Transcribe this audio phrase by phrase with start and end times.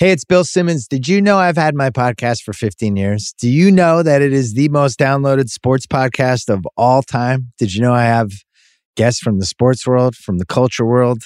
[0.00, 0.88] Hey, it's Bill Simmons.
[0.88, 3.34] Did you know I've had my podcast for 15 years?
[3.38, 7.52] Do you know that it is the most downloaded sports podcast of all time?
[7.58, 8.30] Did you know I have
[8.96, 11.24] guests from the sports world, from the culture world,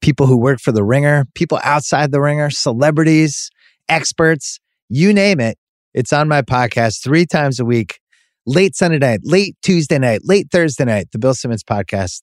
[0.00, 3.50] people who work for the ringer, people outside the ringer, celebrities,
[3.88, 5.58] experts, you name it?
[5.92, 7.98] It's on my podcast three times a week,
[8.46, 12.20] late Sunday night, late Tuesday night, late Thursday night, the Bill Simmons podcast.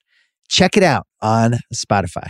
[0.48, 2.30] Check it out on Spotify.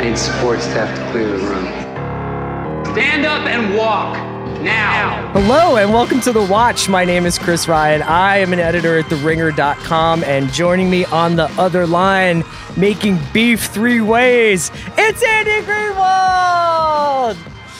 [0.00, 1.66] I need support staff to clear the room.
[2.94, 4.16] Stand up and walk
[4.62, 5.30] now.
[5.34, 6.88] Hello and welcome to The Watch.
[6.88, 8.00] My name is Chris Ryan.
[8.00, 12.44] I am an editor at TheRinger.com, and joining me on the other line,
[12.78, 17.36] making beef three ways, it's Andy Greenwald.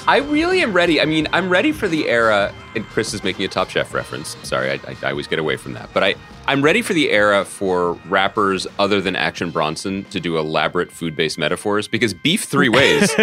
[0.06, 1.00] I really am ready.
[1.00, 4.36] I mean, I'm ready for the era, and Chris is making a Top Chef reference.
[4.42, 5.90] Sorry, I, I, I always get away from that.
[5.92, 6.14] But I,
[6.46, 11.14] I'm ready for the era for rappers other than Action Bronson to do elaborate food
[11.14, 13.14] based metaphors because Beef Three Ways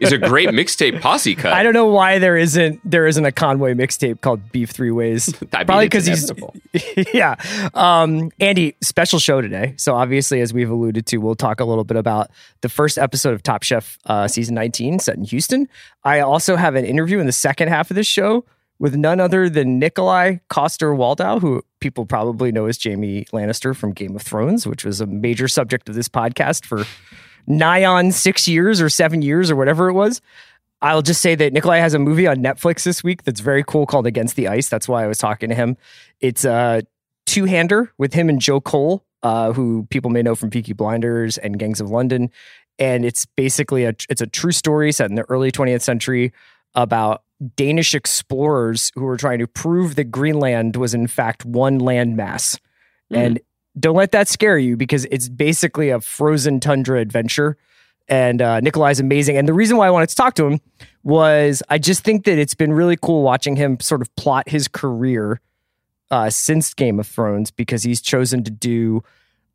[0.00, 1.52] is a great mixtape posse cut.
[1.52, 5.32] I don't know why there isn't there isn't a Conway mixtape called Beef Three Ways.
[5.50, 6.30] Probably because he's
[7.14, 7.36] yeah.
[7.74, 9.74] Um, Andy, special show today.
[9.76, 13.34] So obviously, as we've alluded to, we'll talk a little bit about the first episode
[13.34, 15.68] of Top Chef uh, season 19 set in Houston.
[16.04, 18.44] I also have an interview in the second half of this show
[18.78, 23.92] with none other than Nikolaj Coster Waldau, who people probably know as Jamie Lannister from
[23.92, 26.84] Game of Thrones, which was a major subject of this podcast for
[27.46, 30.20] nigh on six years or seven years or whatever it was.
[30.80, 33.84] I'll just say that Nikolaj has a movie on Netflix this week that's very cool
[33.84, 34.68] called Against the Ice.
[34.68, 35.76] That's why I was talking to him.
[36.20, 36.82] It's a
[37.26, 41.36] two hander with him and Joe Cole, uh, who people may know from Peaky Blinders
[41.36, 42.30] and Gangs of London.
[42.78, 46.32] And it's basically a it's a true story set in the early 20th century
[46.76, 47.22] about
[47.56, 52.58] Danish explorers who were trying to prove that Greenland was in fact one landmass.
[53.10, 53.40] And
[53.78, 57.56] don't let that scare you because it's basically a frozen tundra adventure.
[58.08, 59.36] And uh, Nikolaj's amazing.
[59.36, 60.60] And the reason why I wanted to talk to him
[61.02, 64.66] was I just think that it's been really cool watching him sort of plot his
[64.66, 65.40] career
[66.10, 69.02] uh, since Game of Thrones because he's chosen to do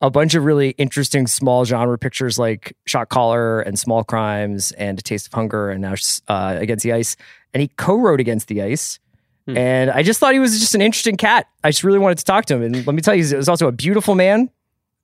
[0.01, 4.99] a bunch of really interesting small genre pictures like Shot Caller and Small Crimes and
[4.99, 5.95] A Taste of Hunger and now
[6.27, 7.15] uh, Against the Ice.
[7.53, 8.99] And he co-wrote Against the Ice.
[9.45, 11.47] And I just thought he was just an interesting cat.
[11.65, 12.63] I just really wanted to talk to him.
[12.63, 14.49] And let me tell you, he was also a beautiful man.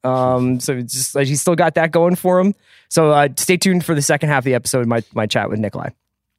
[0.05, 2.55] Um, so just like he's still got that going for him.
[2.87, 5.59] So uh, stay tuned for the second half of the episode, my my chat with
[5.59, 5.91] Nikolaj.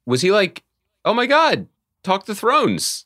[0.07, 0.63] Was he like,
[1.05, 1.67] oh my God,
[2.03, 3.05] talk the thrones?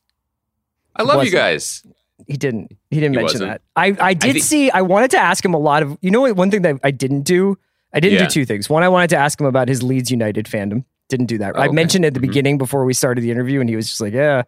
[0.95, 1.83] I love you guys.
[2.25, 2.71] He didn't.
[2.89, 3.51] He didn't He mention wasn't.
[3.51, 3.61] that.
[3.75, 4.71] I I did think- see.
[4.71, 5.97] I wanted to ask him a lot of.
[6.01, 6.37] You know what?
[6.37, 7.57] One thing that I didn't do.
[7.93, 8.25] I didn't Yeah.
[8.27, 8.69] do two things.
[8.69, 10.85] One, I wanted to ask him about his Leeds United fandom.
[11.09, 11.53] Didn't do that.
[11.55, 11.73] Oh, I okay.
[11.75, 12.27] mentioned at the Mhm.
[12.27, 14.43] beginning before we started the interview, and he was just like, "Yeah."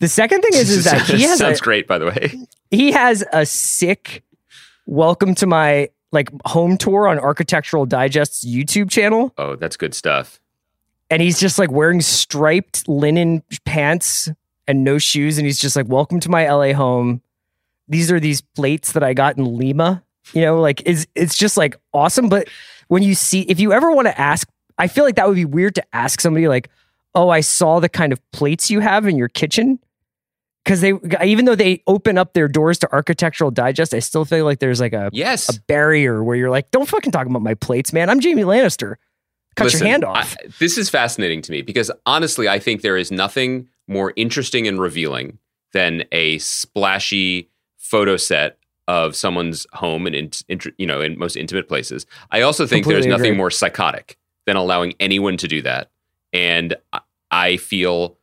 [0.00, 2.38] The second thing is, is that he has a, sounds great, by the way.
[2.70, 4.22] he has a sick
[4.86, 9.32] welcome to my like home tour on Architectural Digest's YouTube channel.
[9.38, 10.40] Oh, that's good stuff.
[11.10, 14.28] and he's just like wearing striped linen pants
[14.66, 17.20] and no shoes and he's just like welcome to my LA home
[17.88, 20.02] these are these plates that I got in Lima
[20.32, 22.48] you know like it's it's just like awesome but
[22.88, 24.48] when you see if you ever want to ask
[24.78, 26.68] I feel like that would be weird to ask somebody like
[27.14, 29.78] oh I saw the kind of plates you have in your kitchen
[30.64, 30.92] cuz they
[31.24, 34.80] even though they open up their doors to architectural digest I still feel like there's
[34.80, 35.54] like a Yes.
[35.56, 38.96] a barrier where you're like don't fucking talk about my plates man I'm Jamie Lannister
[39.56, 42.82] cut Listen, your hand off I- this is fascinating to me because honestly, I think
[42.82, 45.38] there is nothing more interesting and revealing
[45.72, 48.58] than a splashy photo set
[48.88, 52.04] of someone's home and in, int- you know in most intimate places.
[52.30, 53.36] I also think there's nothing agree.
[53.36, 54.16] more psychotic
[54.46, 55.90] than allowing anyone to do that,
[56.32, 56.74] and
[57.30, 58.16] I- feel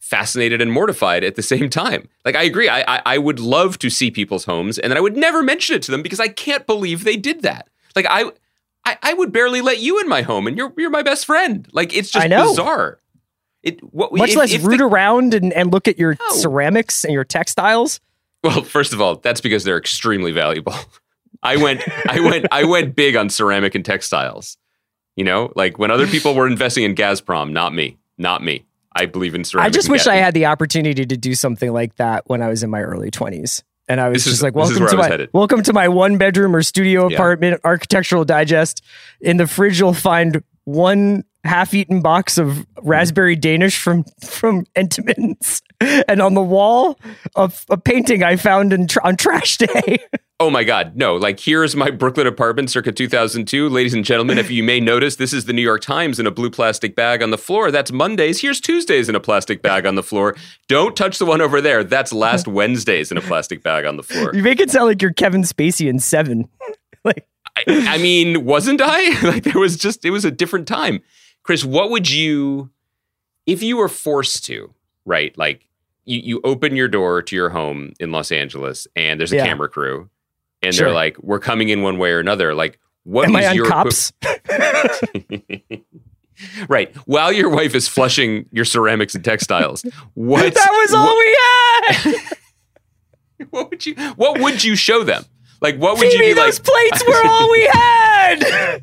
[0.00, 2.08] fascinated and mortified at the same time.
[2.24, 5.00] Like I agree, I, I I would love to see people's homes, and then I
[5.00, 7.68] would never mention it to them because I can't believe they did that.
[7.96, 8.30] Like I.
[8.86, 11.66] I, I would barely let you in my home, and you're you're my best friend.
[11.72, 12.98] Like it's just bizarre.
[13.62, 16.36] It what much if- less if root the- around and, and look at your No.
[16.36, 17.98] ceramics and your textiles.
[18.42, 20.74] Well, first of all, that's because they're extremely valuable.
[21.42, 21.80] I went
[22.10, 24.58] I went I went big on ceramic and textiles.
[25.16, 28.64] You know, like when other people were investing in Gazprom, not me, not me.
[28.96, 29.42] I believe in.
[29.56, 32.62] I just wish I had the opportunity to do something like that when I was
[32.62, 33.62] in my early 20s.
[33.88, 35.30] And I was This is- just like, welcome to my headed.
[35.32, 37.16] welcome to my one bedroom or studio Yeah.
[37.16, 38.82] apartment, architectural digest.
[39.20, 45.60] In the fridge, you'll find one half-eaten box of raspberry Danish from from Entenmann's,
[46.08, 46.98] and on the wall,
[47.36, 49.98] a, a painting I found in tr- on trash day.
[50.40, 51.14] Oh my God, no.
[51.14, 53.68] Like, here's my Brooklyn apartment circa 2002.
[53.68, 56.30] Ladies and gentlemen, if you may notice, this is the New York Times in a
[56.32, 57.70] blue plastic bag on the floor.
[57.70, 58.40] That's Mondays.
[58.40, 60.34] Here's Tuesdays in a plastic bag on the floor.
[60.66, 61.84] Don't touch the one over there.
[61.84, 64.32] That's last Wednesdays in a plastic bag on the floor.
[64.34, 66.48] you make it sound like you're Kevin Spacey in Seven.
[67.04, 69.20] like, I, I mean, wasn't I?
[69.28, 71.00] like, there was just, it was a different time.
[71.44, 72.70] Chris, what would you,
[73.46, 75.36] if you were forced to, right?
[75.38, 75.68] Like,
[76.06, 79.46] you, you open your door to your home in Los Angeles and there's a Yeah.
[79.46, 80.10] camera crew
[80.64, 80.86] and Sure.
[80.86, 82.54] they're like, we're coming in one way or another.
[82.54, 84.12] Like, what am is I your cops?
[86.68, 86.94] right.
[87.06, 89.84] While your wife is flushing your ceramics and textiles,
[90.14, 91.38] what that was all we
[92.18, 93.48] had.
[93.50, 95.24] what would you what would you show them?
[95.60, 96.64] Like what would Phoebe, you be those like?
[96.90, 98.82] plates were all we had.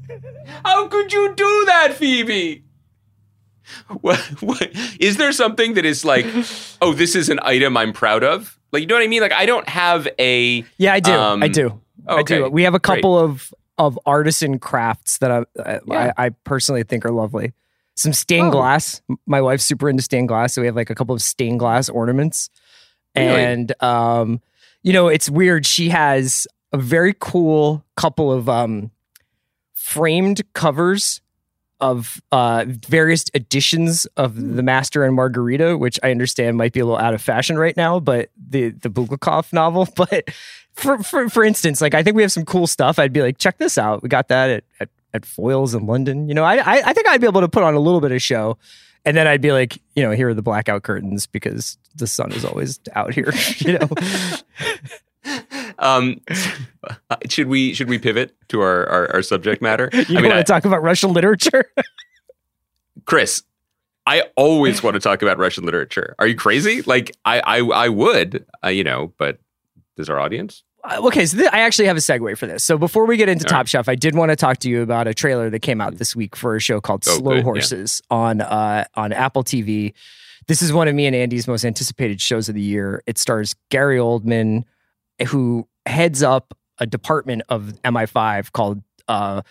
[0.66, 2.64] How could you do that, Phoebe?
[4.02, 4.70] What, what
[5.00, 6.26] is there something that is like,
[6.82, 8.58] oh, this is an item I'm proud of?
[8.72, 9.22] Like, you know what I mean?
[9.22, 11.12] Like, I don't have a yeah, I do.
[11.12, 11.80] Um, I do.
[12.08, 12.50] I do.
[12.50, 12.98] We have a great.
[12.98, 16.14] couple of of artisan crafts that I, Yeah.
[16.18, 17.54] I I personally think are lovely.
[17.96, 18.52] Some stained Oh.
[18.52, 19.02] glass.
[19.26, 21.90] My wife's super into stained glass, so we have like a couple of stained glass
[21.90, 22.50] ornaments.
[23.16, 23.44] Really?
[23.44, 24.42] And um,
[24.84, 25.66] you know, it's weird.
[25.66, 28.92] She has a very cool couple of um
[29.74, 31.22] framed covers
[31.82, 34.56] of uh various editions of Hmm.
[34.56, 37.76] the Master and Margarita, which I understand might be a little out of fashion right
[37.76, 39.88] now, but the the Bulgakov novel.
[39.96, 40.30] But
[40.74, 42.98] for for for instance, like I think we have some cool stuff.
[43.00, 44.02] I'd be like, check this out.
[44.04, 46.30] We got that at at, at Foyles in London.
[46.30, 48.12] You know, I, I I think I'd be able to put on a little bit
[48.14, 48.58] of show.
[49.04, 52.32] And then I'd be like, you know, here are the blackout curtains because the sun
[52.34, 53.34] is always out here.
[53.58, 53.90] You know,
[55.82, 56.22] um
[57.30, 59.90] should we should we pivot to our our, our subject matter?
[59.94, 61.66] you I mean, want I- to talk about Russian literature.
[63.06, 63.44] Chris,
[64.06, 66.16] I always want to talk about Russian literature.
[66.20, 66.82] Are you crazy?
[66.84, 69.40] Like I I, I would, uh, you know, but
[69.98, 70.64] does our audience?
[70.84, 72.64] Uh, okay, so th- I actually have a segue for this.
[72.64, 73.70] So before we get into All Top right.
[73.70, 76.16] Chef, I did want to talk to you about a trailer that came out this
[76.16, 77.44] week for a show called Oh, Slow good, yeah.
[77.44, 79.94] Horses on uh, on Apple TV.
[80.48, 83.04] This is one of me and Andy's most anticipated shows of the year.
[83.06, 84.64] It stars Gary Oldman,
[85.28, 89.42] who heads up a department of MI5 called uh,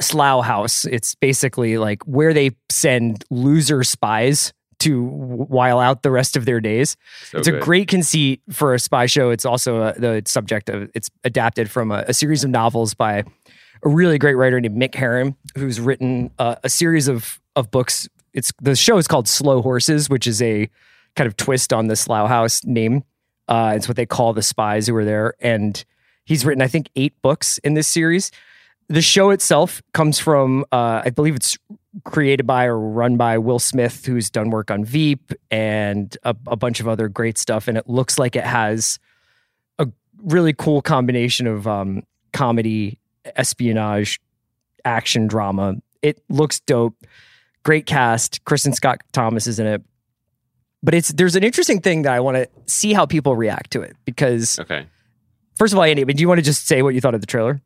[0.00, 0.84] Slough House.
[0.84, 6.60] It's basically like where they send loser spies to while out the rest of their
[6.60, 6.98] days
[7.30, 9.30] So it's a great conceit for a spy show.
[9.30, 13.24] It's also a, the subject of it's adapted from a, a series of novels by
[13.82, 18.08] a really great writer named Mick Herron, who's written uh, a series of of books.
[18.34, 20.68] It's the show is called Slow Horses, which is a
[21.14, 23.02] kind of twist on the Slough House name.
[23.48, 25.84] Uh, it's what they call the spies who were there, and
[26.24, 28.30] he's written I think eight books in this series.
[28.88, 31.58] The show itself comes from, uh, I believe it's
[32.04, 36.56] created by or run by Will Smith, who's done work on Veep and a, a
[36.56, 37.66] bunch of other great stuff.
[37.66, 39.00] And it looks like it has
[39.78, 39.88] a
[40.22, 43.00] really cool combination of um, comedy,
[43.34, 44.20] espionage,
[44.84, 45.74] action drama.
[46.02, 46.94] It looks dope.
[47.64, 48.44] Great cast.
[48.44, 49.82] Kristin Scott Thomas is in it.
[50.82, 53.82] But it's there's an interesting thing that I want to see how people react to
[53.82, 54.86] it because Okay.
[55.56, 57.26] first of all, Andy, do you want to just say what you thought of the
[57.26, 57.60] trailer?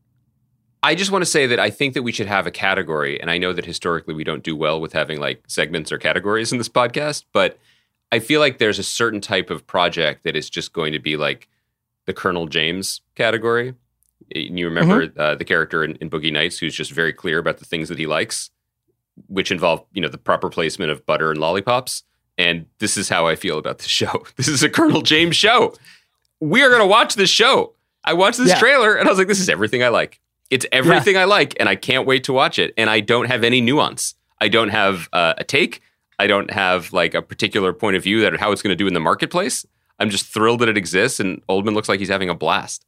[0.83, 3.31] I just want to say that I think that we should have a category, and
[3.31, 6.59] I know that historically we don't do well with having like segments or categories in
[6.59, 7.59] this podcast, but
[8.11, 11.19] I feel like there's a certain type of project that is just going to be
[11.19, 11.49] like
[12.07, 13.75] the Colonel James category.
[14.35, 17.59] And you remember uh, the character in, in Boogie Nights who's just very clear about
[17.59, 18.51] the things that he likes,
[19.27, 22.05] which involve you know the proper placement of butter and lollipops.
[22.41, 24.25] And this is how I feel about the show.
[24.37, 25.75] This is a Colonel James show.
[26.41, 27.75] We are going to watch this show.
[28.03, 28.59] I watched this Yeah.
[28.59, 30.21] trailer and I was like, this is everything I like.
[30.49, 32.73] It's everything I like, and I can't wait to watch it.
[32.79, 34.15] And I don't have any nuance.
[34.41, 35.81] I don't have uh, a take.
[36.19, 38.87] I don't have like a particular point of view that how it's going to do
[38.89, 39.65] in the marketplace.
[39.99, 42.85] I'm just thrilled that it exists, and Oldman looks like he's having a blast.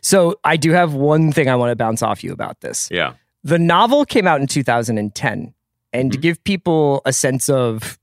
[0.00, 2.88] So I do have one thing I want to bounce off you about this.
[2.90, 3.12] Yeah,
[3.44, 5.52] The novel came out in 2010,
[5.92, 6.22] and to Mhm.
[6.22, 7.98] give people a sense of,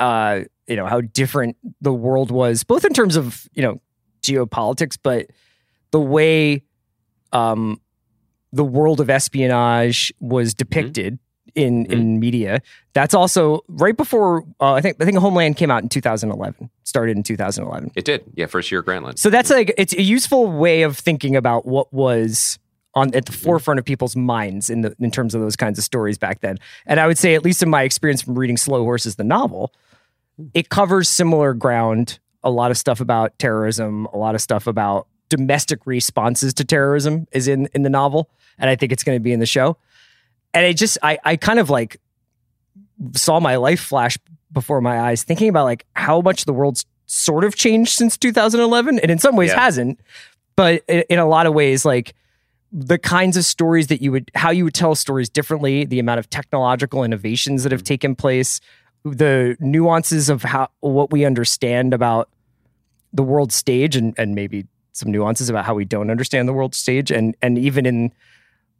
[0.00, 3.80] uh, you know, how different the world was, both in terms of you know
[4.22, 5.26] geopolitics, but
[5.92, 6.62] the way,
[7.32, 7.80] um,
[8.52, 11.18] the world of espionage was depicted
[11.54, 12.60] in in media.
[12.92, 17.16] That's also right before uh, I think I think Homeland came out in 2011, started
[17.16, 17.90] in 2011.
[17.96, 18.24] it did.
[18.34, 19.18] Yeah, first year Grantland.
[19.18, 22.58] So that's like it's a useful way of thinking about what was
[22.94, 23.42] on at the Mm-hmm.
[23.44, 26.58] forefront of people's minds in the in terms of those kinds of stories back then.
[26.86, 29.72] And I would say, at least in my experience from reading Slow Horses, the novel,
[30.54, 32.18] it covers similar ground.
[32.42, 37.26] A lot of stuff about terrorism, a lot of stuff about domestic responses to terrorism
[37.32, 38.28] is in in the novel,
[38.58, 39.76] and I think it's going to be in the show.
[40.54, 42.00] and I just I I kind of like
[43.14, 44.18] saw my life flash
[44.52, 48.98] before my eyes, thinking about like how much the world's sort of changed since 2011,
[48.98, 49.60] and in some ways Yeah.
[49.60, 50.00] hasn't,
[50.56, 52.14] but in, in a lot of ways, like
[52.72, 56.18] the kinds of stories that you would how you would tell stories differently, the amount
[56.20, 57.86] of technological innovations that have mm.
[57.86, 58.60] taken place,
[59.04, 62.28] the nuances of how what we understand about
[63.12, 66.74] the world stage and and maybe some nuances about how we don't understand the world
[66.74, 67.10] stage.
[67.10, 68.12] And and even in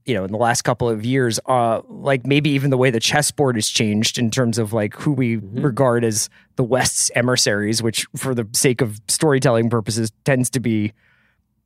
[0.05, 3.01] you know in the last couple of years uh like maybe even the way the
[3.01, 8.07] chessboard has changed in terms of like who we regard as the west's emissaries which
[8.17, 10.95] for the sake of storytelling purposes tends to be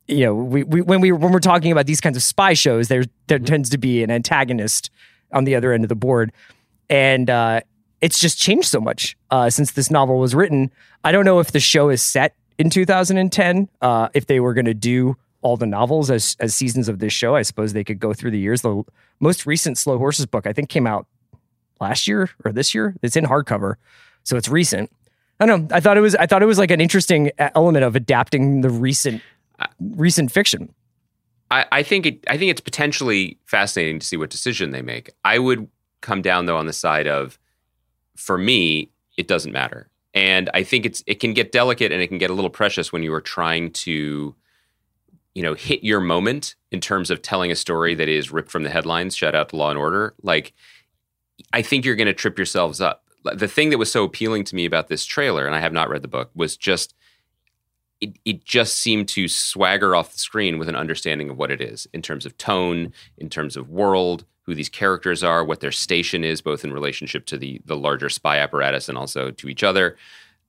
[0.07, 2.89] you know we, we when we when we're talking about these kinds of spy shows
[2.89, 4.91] there there tends to be an antagonist
[5.31, 6.31] on the other end of the board.
[6.89, 7.61] And uh
[8.01, 10.71] it's just changed so much uh since this novel was written.
[11.03, 14.65] I don't know if the show is set in 2010 uh if they were going
[14.65, 17.35] to do all the novels as as seasons of this show.
[17.35, 18.61] I suppose they could go through the years.
[18.61, 18.83] The
[19.19, 21.07] most recent slow horses book i think came out
[21.79, 22.95] last year or this year.
[23.01, 23.75] It's in hardcover
[24.23, 24.91] so it's recent.
[25.39, 25.75] I don't know.
[25.75, 28.61] I thought it was i thought it was like an interesting uh, element of adapting
[28.61, 29.21] the recent
[29.79, 30.73] recent fiction.
[31.51, 35.11] I, I think it, I think it's potentially fascinating to see what decision they make.
[35.23, 35.69] I would
[36.01, 37.37] come down though on the side of,
[38.15, 42.07] for me, it doesn't matter, and I think it's it can get delicate and it
[42.07, 44.35] can get a little precious when you are trying to,
[45.33, 48.63] you know, hit your moment in terms of telling a story that is ripped from
[48.63, 49.15] the headlines.
[49.15, 50.15] Shout out to Law and Order.
[50.21, 50.53] Like,
[51.53, 53.03] I think you're going to trip yourselves up.
[53.23, 55.89] The thing that was so appealing to me about this trailer, and I have not
[55.89, 56.93] read the book, was just
[58.01, 61.61] it, it just seemed to swagger off the screen with an understanding of what it
[61.61, 65.71] is in terms of tone, in terms of world, who these characters are, what their
[65.71, 69.63] station is, both in relationship to the the larger spy apparatus and also to each
[69.63, 69.97] other.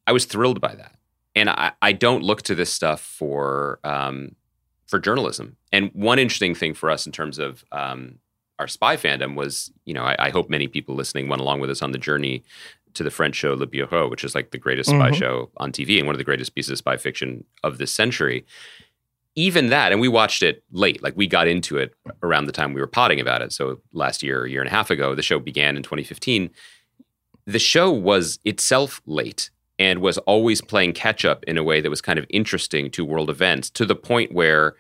[0.07, 0.95] I was thrilled by that,
[1.35, 4.35] and I, I don't look to this stuff for um,
[4.87, 5.57] for journalism.
[5.73, 8.19] And one interesting thing for us in terms of um,
[8.59, 11.71] our spy fandom was, you know, I, I hope many people listening went along with
[11.71, 12.45] us on the journey
[12.97, 15.15] to the French show Le Bureau, which is like the greatest spy Mhm.
[15.19, 18.45] show on TV and one of the greatest pieces of spy fiction of this century.
[19.35, 21.03] Even that, and we watched it late.
[21.03, 23.53] Like we got into it around the time we were potting about it.
[23.53, 26.50] So last year, a year and a half ago, the show began in 2015.
[27.47, 31.91] The show was itself late and was always playing catch up in a way that
[31.91, 34.75] was kind of interesting to world events to the point where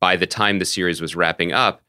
[0.00, 1.80] by the time the series was wrapping up,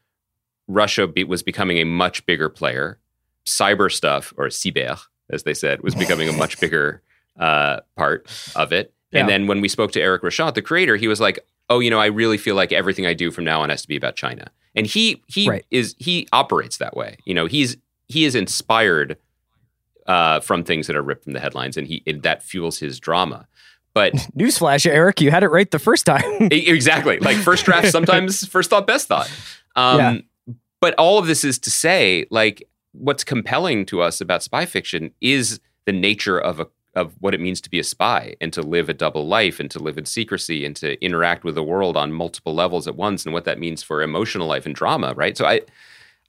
[0.68, 2.98] Russia be, was becoming a much bigger player.
[3.44, 4.98] Cyber stuff, or cyber,
[5.30, 7.02] as they said, was becoming a much bigger
[7.38, 8.92] uh, part of it.
[9.12, 11.38] And then when we spoke to Eric Rochant, the creator, he was like,
[11.70, 13.88] "Oh, you know, I really feel like everything I do from now on has to
[13.88, 15.64] be about China." And he he Right.
[15.70, 17.16] is he operates that way.
[17.24, 17.78] You know, he's
[18.08, 19.16] he is inspired
[20.06, 23.00] uh, from things that are ripped from the headlines, and he and that fuels his
[23.00, 23.46] drama.
[23.94, 28.46] But newsflash eric you had it right the first time exactly like first draft sometimes
[28.46, 29.30] first thought best thought
[29.74, 30.54] um Yeah.
[30.82, 35.10] but all of this is to say like what's compelling to us about spy fiction
[35.20, 38.62] is the nature of a of what it means to be a spy and to
[38.62, 41.94] live a double life and to live in secrecy and to interact with the world
[41.94, 45.36] on multiple levels at once and what that means for emotional life and drama right?
[45.36, 45.60] So i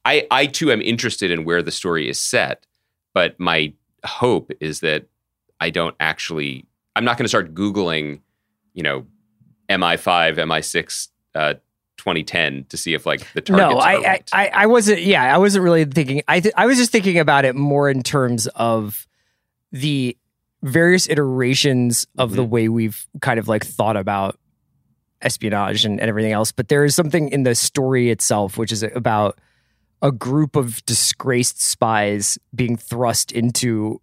[0.05, 2.65] i i too am interested in where the story is set
[3.13, 3.73] but my
[4.05, 5.05] hope is that
[5.59, 8.19] i don't actually i'm not going to start googling
[8.73, 9.05] you know
[9.69, 11.53] mi5 mi6 uh
[11.97, 14.29] 2010 to see if like the targets no I, I right.
[14.33, 17.45] i i wasn't yeah i wasn't really thinking i th- i was just thinking about
[17.45, 19.07] it more in terms of
[19.71, 20.17] the
[20.63, 22.51] various iterations of the mm-hmm.
[22.51, 24.39] way we've kind of like thought about
[25.21, 28.83] espionage and, and everything else but there is something in the story itself which is
[28.83, 29.39] about
[30.01, 33.99] a group of disgraced spies being thrust into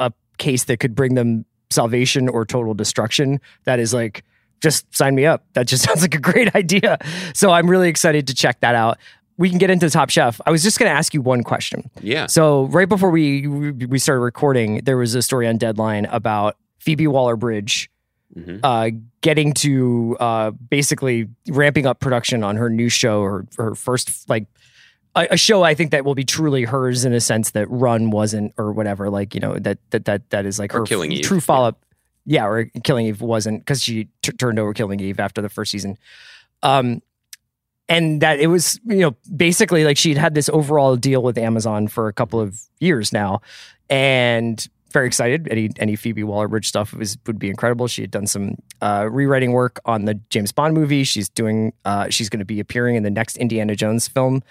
[0.00, 4.24] a case that could bring them salvation or total destruction that is like
[4.60, 6.98] just sign me up that just sounds like a great idea
[7.34, 8.98] so i'm really excited to check that out
[9.36, 11.88] we can get into top chef i was just going to ask you one question
[12.02, 16.56] yeah so right before we we started recording, there was a story on Deadline about
[16.80, 17.90] Phoebe Waller-Bridge
[18.36, 18.60] Mhm.
[18.62, 18.90] uh,
[19.22, 24.44] getting to uh, basically ramping up production on her new show, her her first like
[25.14, 28.52] a, show I think that will be truly hers in a sense that Run wasn't
[28.58, 29.08] or whatever.
[29.08, 31.68] Like you know that that that that is like Or her Killing Eve, true follow
[31.68, 31.80] up.
[32.30, 35.70] Yeah, or Killing Eve wasn't because she t- turned over Killing Eve after the first
[35.70, 35.96] season.
[36.62, 37.00] Um,
[37.88, 41.88] and that it was you know basically like she'd had this overall deal with Amazon
[41.88, 43.40] for a couple of years now,
[43.88, 45.48] and very excited.
[45.50, 47.88] Any any Phoebe Waller Bridge stuff was would be incredible.
[47.88, 51.04] She had done some uh, rewriting work on the James Bond movie.
[51.04, 54.42] She's doing uh, she's going to be appearing in the next Indiana Jones film.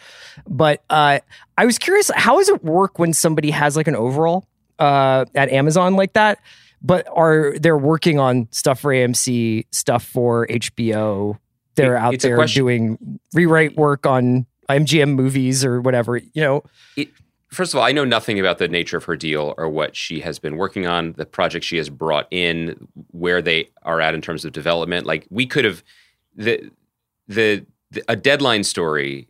[0.48, 1.20] But uh,
[1.60, 4.46] I was curious, how does it work when somebody has like an overall
[4.80, 6.40] uh, at Amazon like that?
[6.82, 11.38] But are they're working on stuff for AMC, stuff for HBO?
[11.76, 16.18] They're It- out there doing rewrite work on MGM movies or whatever.
[16.18, 16.64] You know,
[16.96, 17.10] it,
[17.50, 20.20] first of all, I know nothing about the nature of her deal or what she
[20.22, 24.22] has been working on, the project she has brought in, where they are at in
[24.22, 25.06] terms of development.
[25.06, 25.84] Like we could have
[26.36, 26.70] the
[27.28, 29.28] the, the a deadline story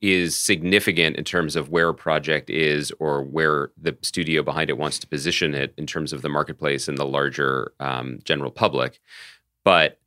[0.00, 4.78] is significant in terms of where a project is or where the studio behind it
[4.78, 9.00] wants to position it in terms of the marketplace and the larger um, general public.
[9.62, 9.98] But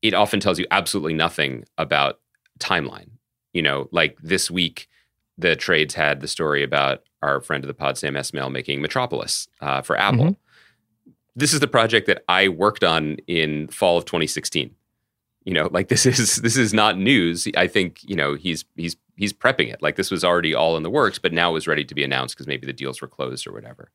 [0.00, 2.20] it often tells you absolutely nothing about
[2.58, 3.10] timeline.
[3.52, 4.88] You know, like this week,
[5.36, 9.48] the trades had the story about our friend of the pod, Sam Esmail, making Metropolis
[9.60, 10.24] uh, for Apple.
[10.24, 11.12] Mm-hmm.
[11.36, 14.74] This is the project that I worked on in fall of 2016.
[15.44, 17.48] You know, like this is this is not news.
[17.56, 19.82] I think you know he's he's he's prepping it.
[19.82, 22.34] Like this was already all in the works, but now was ready to be announced
[22.34, 23.90] because maybe the deals were closed or whatever.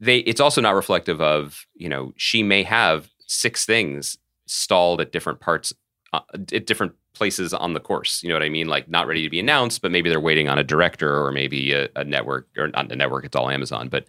[0.00, 5.12] They it's also not reflective of you know she may have six things stalled at
[5.12, 5.72] different parts
[6.12, 6.20] uh,
[6.52, 8.22] at different places on the course.
[8.22, 8.68] You know what I mean?
[8.68, 11.72] Like not ready to be announced, but maybe they're waiting on a director or maybe
[11.72, 13.24] a, a network or not a network.
[13.24, 14.06] It's all Amazon, but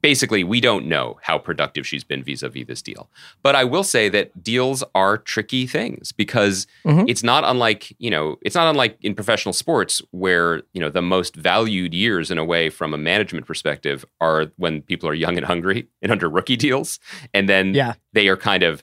[0.00, 3.08] basically we don't know how productive she's been vis-a-vis this deal
[3.42, 7.04] but i will say that deals are tricky things because mm-hmm.
[7.08, 11.02] it's not unlike you know it's not unlike in professional sports where you know the
[11.02, 15.36] most valued years in a way from a management perspective are when people are young
[15.36, 16.98] and hungry and under rookie deals
[17.32, 17.94] and then yeah.
[18.12, 18.82] they are kind of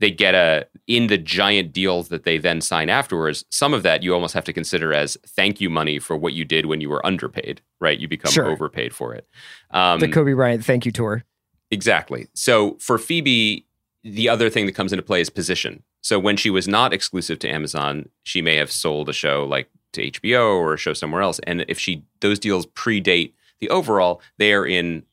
[0.00, 4.02] they get a in the giant deals that they then sign afterwards some of that
[4.02, 6.88] you almost have to consider as thank you money for what you did when you
[6.88, 7.98] were underpaid right?
[7.98, 8.46] You become sure.
[8.46, 9.26] overpaid for it.
[9.70, 11.24] Um, the kobe bryant thank you tour.
[11.70, 12.26] Exactly.
[12.34, 13.66] So for phoebe
[14.02, 15.82] the other thing that comes into play is position.
[16.00, 19.70] So when she was not exclusive to amazon she may have sold a show like
[19.92, 21.38] to hbo or a show somewhere else.
[21.46, 25.04] And if she those deals predate the overall they are in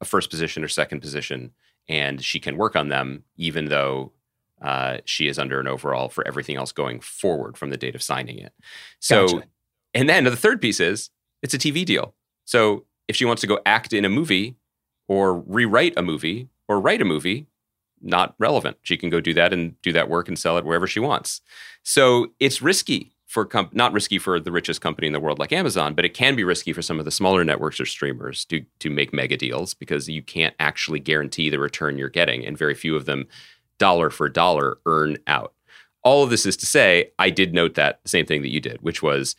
[0.00, 1.52] a first position or second position
[1.88, 4.12] and she can work on them even though
[4.62, 8.02] uh, she is under an overall for everything else going forward from the date of
[8.02, 8.52] signing it.
[9.00, 9.46] So, gotcha.
[9.94, 11.10] and then the third piece is
[11.42, 12.14] it's a TV deal.
[12.44, 14.56] So if she wants to go act in a movie
[15.08, 17.46] or rewrite a movie or write a movie,
[18.00, 18.76] not relevant.
[18.82, 21.40] She can go do that and do that work and sell it wherever she wants.
[21.82, 25.52] So it's risky for comp- not risky for the richest company in the world like
[25.52, 28.64] Amazon, but it can be risky for some of the smaller networks or streamers to
[28.80, 32.74] to make mega deals because you can't actually guarantee the return you're getting, and very
[32.74, 33.26] few of them
[33.82, 35.54] dollar for dollar earn out.
[36.04, 38.80] All of this is to say, I did note that same thing that you did,
[38.80, 39.34] which was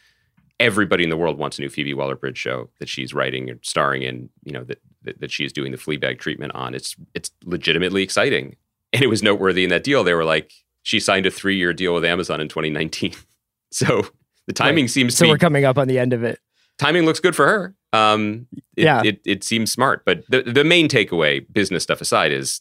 [0.59, 4.01] everybody in the world wants a new Phoebe Waller-Bridge show that she's writing and starring
[4.01, 4.29] in.
[4.43, 6.75] You know that that, that she's doing the Fleabag treatment on.
[6.75, 8.57] It's it's legitimately exciting,
[8.91, 10.03] and it was noteworthy in that deal.
[10.03, 10.51] They were like,
[10.81, 13.13] she signed a three-year deal with Amazon in 2019,
[13.71, 14.05] so
[14.47, 14.91] the timing right.
[14.91, 15.15] seems.
[15.15, 16.37] So be, we're coming up on the end of it.
[16.77, 17.75] Timing looks good for her.
[17.93, 20.03] Um, it, yeah, it, it seems smart.
[20.03, 22.59] But the the main takeaway, business stuff aside, is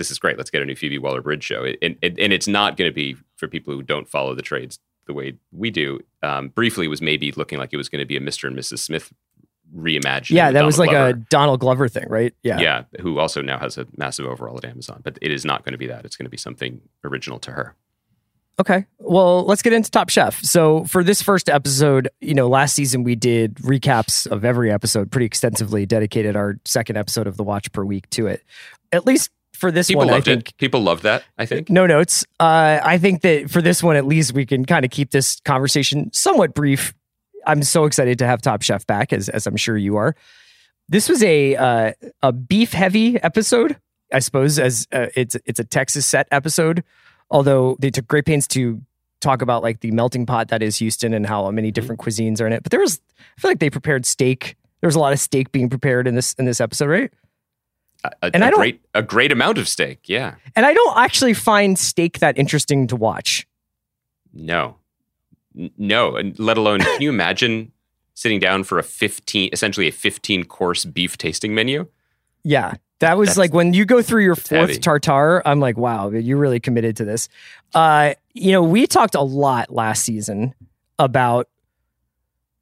[0.00, 0.38] this is great.
[0.38, 1.62] Let's get a new Phoebe Waller Bridge show.
[1.62, 4.78] and, and, and it's not going to be for people who don't follow the trades
[5.06, 6.00] the way we do.
[6.22, 8.48] Um, briefly, was maybe looking like it was going to be a Mr.
[8.48, 8.78] and Mrs.
[8.78, 9.12] Smith
[9.76, 10.30] reimagined.
[10.30, 11.08] Yeah, that Donald was like Glover.
[11.08, 12.32] a Donald Glover thing, right?
[12.42, 12.60] Yeah.
[12.60, 15.02] Yeah, who also now has a massive overall at Amazon.
[15.04, 16.06] But it is not going to be that.
[16.06, 17.74] It's going to be something original to her.
[18.58, 18.86] Okay.
[18.98, 20.42] Well, let's get into Top Chef.
[20.42, 25.10] So, for this first episode, you know, last season we did recaps of every episode
[25.10, 28.42] pretty extensively, dedicated our second episode of the watch per week to it.
[28.92, 30.56] At least for this People one, loved I think it.
[30.56, 31.22] People loved that.
[31.38, 32.24] I think no notes.
[32.40, 35.38] Uh, I think that for this one, at least we can kind of keep this
[35.40, 36.94] conversation somewhat brief.
[37.46, 40.16] I'm so excited to have Top Chef back, as as I'm sure you are.
[40.88, 41.92] This was a uh,
[42.22, 43.76] a beef heavy episode,
[44.12, 46.82] I suppose, as uh, it's it's a Texas set episode.
[47.30, 48.80] Although they took great pains to
[49.20, 51.74] talk about like the melting pot that is Houston and how many mm-hmm.
[51.74, 52.62] different cuisines are in it.
[52.62, 53.00] But there was,
[53.36, 54.56] I feel like they prepared steak.
[54.80, 57.12] There was a lot of steak being prepared in this in this episode, right?
[58.04, 60.08] A, and a I great a great amount of steak.
[60.08, 63.46] Yeah, and I don't actually find steak that interesting to watch.
[64.32, 64.76] No,
[65.54, 67.72] no, and let alone can you imagine
[68.14, 71.86] sitting down for a fifteen, essentially a fifteen course beef tasting menu?
[72.42, 75.42] Yeah, that was That's, like when you go through your fourth tartar.
[75.46, 77.28] I'm like, wow, you're really committed to this.
[77.74, 80.54] Uh, you know, we talked a lot last season
[80.98, 81.48] about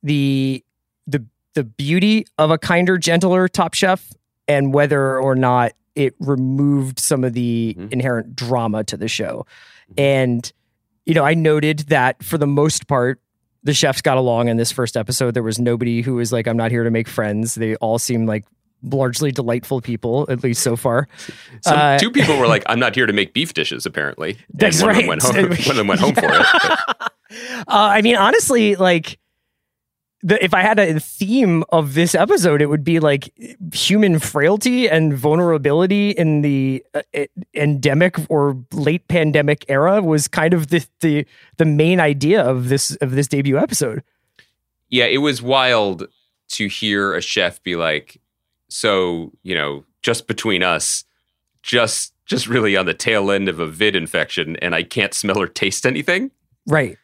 [0.02, 0.64] the
[1.06, 1.24] the
[1.54, 4.12] the beauty of a kinder, gentler Top Chef
[4.48, 7.92] and whether or not it removed some of the mm-hmm.
[7.92, 9.46] inherent drama to the show.
[9.90, 10.00] Mm-hmm.
[10.00, 10.52] And,
[11.06, 13.20] you know, I noted that for the most part,
[13.64, 15.34] the chefs got along in this first episode.
[15.34, 17.54] There was nobody who was like, I'm not here to make friends.
[17.54, 18.44] They all seemed like
[18.82, 21.08] largely delightful people, at least so far.
[21.62, 24.80] Some, uh, two people were like, "I'm not here to make beef dishes." Apparently, that's
[24.80, 25.18] and one right.
[25.18, 26.46] Of them went home, one of them went home for it.
[27.00, 29.18] uh, I mean, honestly, like
[30.22, 33.32] the, if I had a theme of this episode, it would be like
[33.72, 37.02] human frailty and vulnerability in the uh,
[37.54, 41.26] endemic or late pandemic era was kind of the, the
[41.56, 44.02] the main idea of this of this debut episode.
[44.88, 46.08] yeah, it was wild
[46.48, 48.20] to hear a chef be like,
[48.68, 51.04] "So you know, just between us,
[51.62, 55.40] just just really on the tail end of a vid infection, and I can't smell
[55.40, 56.32] or taste anything."
[56.66, 56.98] Right.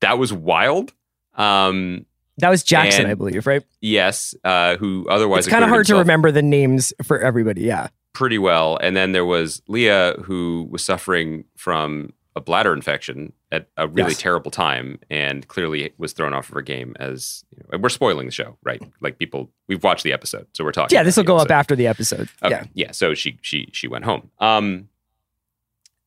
[0.00, 0.92] That was wild.
[1.34, 2.06] Um,
[2.40, 3.62] That was Jackson, And- I believe, right?
[3.80, 7.62] yes, uh, who otherwise It's kind of hard to remember the names for everybody.
[7.62, 7.88] Yeah.
[8.12, 8.76] pretty well.
[8.82, 14.10] And then there was Leah, who was suffering from a bladder infection at a really
[14.10, 14.18] Yes.
[14.18, 16.94] terrible time, and clearly was thrown off of her game.
[16.98, 18.82] As you know, we're spoiling the show, right?
[19.00, 20.94] Like people, we've watched the episode, so we're talking.
[20.94, 22.28] Yeah, this will go up after the episode.
[22.42, 22.50] Okay.
[22.50, 22.64] Yeah.
[22.74, 22.90] Yeah.
[22.90, 24.30] So she she she went home.
[24.40, 24.88] Um.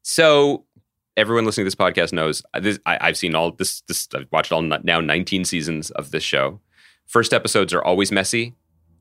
[0.01, 0.65] So
[1.17, 2.79] everyone listening to this podcast knows uh, this.
[2.85, 3.81] I, I've seen all this.
[3.81, 6.59] This I've watched all now 19 seasons of this show.
[7.05, 8.53] First episodes are always messy,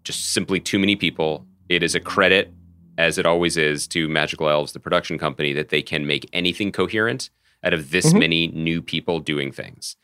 [0.05, 1.46] just simply too many people.
[1.68, 2.53] It is a credit,
[2.98, 6.72] as it always is, to Magical Elves, the production company, that they can make anything
[6.72, 7.31] coherent
[7.64, 8.18] out of this Mhm.
[8.18, 9.96] many new people doing things.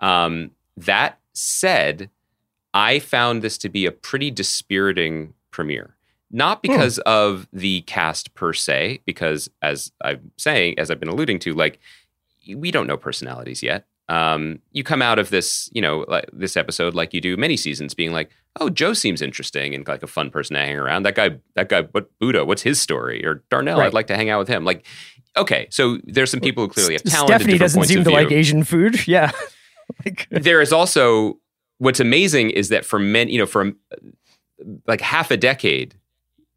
[0.00, 2.10] Um, that said,
[2.74, 5.95] I found this to be a pretty dispiriting premiere.
[6.30, 11.38] Not because of the cast per se, because as I'm saying, as I've been alluding
[11.40, 11.78] to, like
[12.54, 13.86] we don't know personalities yet.
[14.08, 17.56] Um, you come out of this, you know, like this episode, like you do many
[17.56, 21.02] seasons, being like, "Oh, Joe seems interesting and like a fun person to hang around."
[21.04, 22.44] That guy, that guy, what Buddha?
[22.44, 23.26] What's his story?
[23.26, 23.78] Or Darnell?
[23.78, 23.86] Right.
[23.86, 24.64] I'd like to hang out with him.
[24.64, 24.86] Like,
[25.36, 27.28] okay, so there's some people who clearly have talent.
[27.28, 28.96] Stephanie doesn't seem to like Asian food.
[29.08, 29.32] Yeah.
[30.04, 31.38] like, there is also
[31.78, 33.76] what's amazing is that for men, you know, for um,
[34.86, 35.94] like half a decade,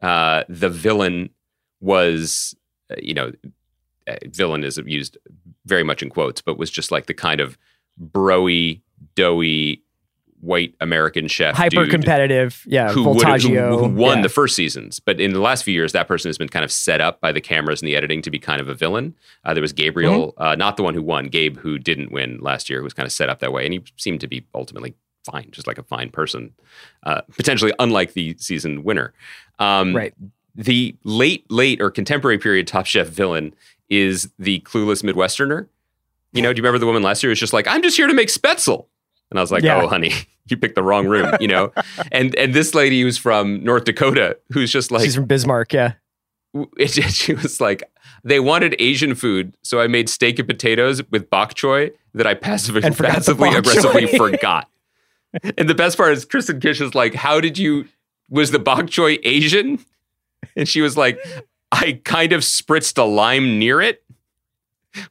[0.01, 1.29] uh, the villain
[1.81, 2.55] was,
[2.91, 3.31] uh, you know,
[4.07, 5.17] uh, villain is used
[5.65, 7.57] very much in quotes, but was just like the kind of
[8.01, 8.81] broy,
[9.15, 9.83] doughy,
[10.41, 12.63] white American chef, hyper competitive.
[12.65, 12.91] Yeah.
[12.93, 14.23] who, would, who, who won yeah.
[14.23, 14.99] the first seasons.
[14.99, 17.33] But in the last few years, that person has been kind of set up by
[17.33, 19.15] the cameras and the editing to be kind of a villain.
[19.43, 20.41] Uh, there was Gabriel, Mm-hmm.
[20.41, 23.05] uh, not the one who won, Gabe, who didn't win last year, who was kind
[23.05, 23.65] of set up that way.
[23.65, 26.53] And he seemed to be ultimately fine, just like a fine person,
[27.03, 29.13] uh, potentially unlike the season winner.
[29.59, 30.13] Um, Right.
[30.55, 33.53] The late, late or contemporary period Top Chef villain
[33.89, 35.67] is the clueless Midwesterner.
[36.33, 37.95] You know, do you remember the woman last year who was just like, I'm just
[37.95, 38.85] here to make Spaetzle?
[39.29, 39.81] And I was like, Yeah.
[39.81, 40.11] oh, honey,
[40.47, 41.71] you picked the wrong room, you know?
[42.11, 45.71] and and this lady who's from North Dakota, who's just like, She's from Bismarck.
[45.71, 45.93] Yeah.
[46.77, 47.83] it, she was like,
[48.23, 52.33] they wanted Asian food, so I made steak and potatoes with bok choy that I
[52.33, 54.67] passively, passively aggressively forgot.
[55.57, 57.87] And the best part is Kristen Kish is like, how did you,
[58.29, 59.83] was the bok choy Asian?
[60.55, 61.19] And she was like,
[61.71, 64.03] I kind of spritzed a lime near it,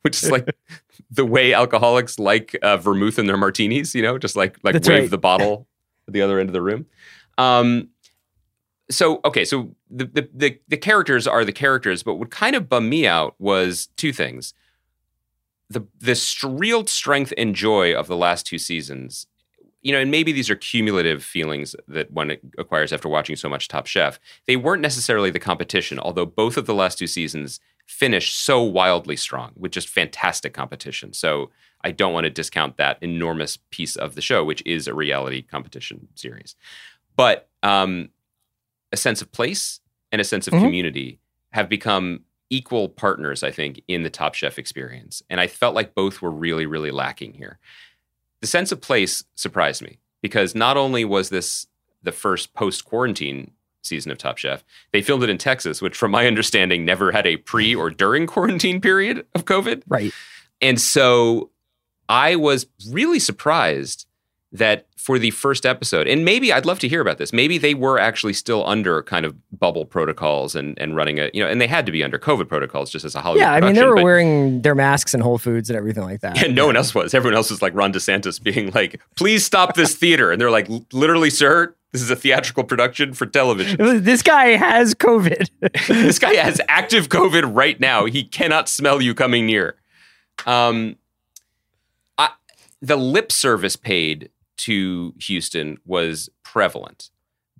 [0.03, 0.49] which is like
[1.11, 4.89] the way alcoholics like uh, vermouth in their martinis, you know, just like like That's
[4.89, 5.11] wave right.
[5.11, 5.67] the bottle
[6.07, 6.87] at the other end of the room.
[7.37, 7.91] Um,
[8.91, 12.69] so okay, so the, the the the characters are the characters, but what kind of
[12.69, 14.55] bummed me out was two things:
[15.69, 19.27] the the real strength and joy of the last two seasons.
[19.83, 23.69] You know, and maybe these are cumulative feelings that one acquires after watching so much
[23.69, 24.19] Top Chef.
[24.47, 29.17] They weren't necessarily the competition, although both of the last two seasons finished so wildly
[29.17, 31.13] strong with just fantastic competition.
[31.13, 31.51] So
[31.85, 35.43] I don't want to discount that enormous piece of the show, which is a reality
[35.43, 36.57] competition series.
[37.17, 38.11] But um,
[38.93, 40.63] a sense of place and a sense of Mhm.
[40.63, 41.21] community
[41.53, 45.23] have become equal partners, I think, in the Top Chef experience.
[45.31, 47.59] And I felt like both were really, really lacking here.
[48.41, 51.67] The sense of place surprised me because not only was this
[52.03, 56.11] the first post quarantine season of Top Chef, they filmed it in Texas, which, from
[56.11, 59.83] my understanding, never had a pre or during quarantine period of COVID.
[59.89, 60.13] Right.
[60.61, 61.51] And so
[62.09, 64.07] I was really surprised
[64.51, 67.33] that for the first episode, and maybe I'd love to hear about this.
[67.35, 71.43] Maybe they were actually still under kind of bubble protocols and, and running a, you
[71.43, 73.53] know, and they had to be under COVID protocols just as a Hollywood Yeah.
[73.53, 76.43] I mean, they were but- wearing their masks in Whole Foods and everything like that.
[76.45, 77.13] and no one else was.
[77.13, 80.33] Everyone else was like Ron DeSantis being like, please stop this theater.
[80.33, 83.77] And they're like, literally, sir, this is a theatrical production for television.
[84.03, 85.49] This guy has COVID.
[85.89, 88.07] this guy has active COVID right now.
[88.07, 89.77] He cannot smell you coming near.
[90.47, 90.97] Um,
[92.17, 92.31] I,
[92.81, 97.11] the lip service paid to Houston was prevalent,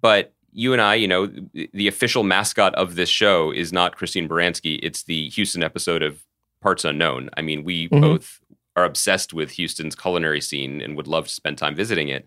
[0.01, 1.31] but you and I, you know,
[1.73, 4.81] the official mascot of this show is not Christine Baranski.
[4.83, 6.25] It's the Houston episode of
[6.61, 7.31] Parts Unknown.
[7.37, 8.01] I mean, we Mhm.
[8.01, 8.41] both
[8.75, 12.27] are obsessed with Houston's culinary scene and would love to spend time visiting it.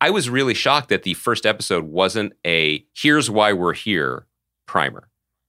[0.00, 4.26] I was really shocked that the first episode wasn't a here's why we're here
[4.66, 5.08] primer.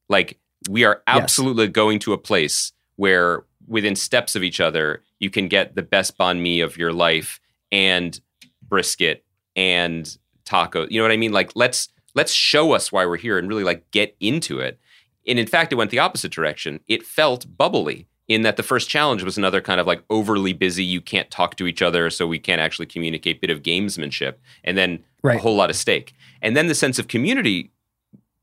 [0.09, 0.39] Like
[0.69, 1.17] we are Yes.
[1.17, 5.81] absolutely going to a place where within steps of each other you can get the
[5.81, 7.39] best banh mi of your life
[7.71, 8.21] and
[8.69, 9.23] brisket
[9.55, 10.87] and taco.
[10.89, 11.31] You know what I mean?
[11.33, 14.79] Like let's let's show us why we're here and really like get into it.
[15.27, 16.79] And in fact, it went the opposite direction.
[16.87, 18.07] It felt bubbly.
[18.29, 21.55] in that the first challenge was another kind of like overly busy, you can't talk
[21.55, 24.33] to each other, so we can't actually communicate bit of gamesmanship,
[24.65, 25.37] and then Right.
[25.37, 26.13] a whole lot of steak.
[26.41, 27.71] And then the sense of community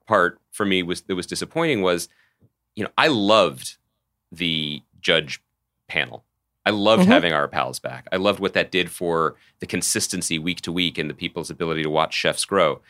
[0.07, 2.09] part for me was that was disappointing was,
[2.77, 3.77] you know, I loved
[4.33, 5.41] the judge
[5.87, 6.25] panel.
[6.67, 7.07] I loved Mhm.
[7.09, 8.07] having our pals back.
[8.13, 11.83] I loved what that did for the consistency week to week and the people's ability
[11.83, 12.81] to watch chefs grow.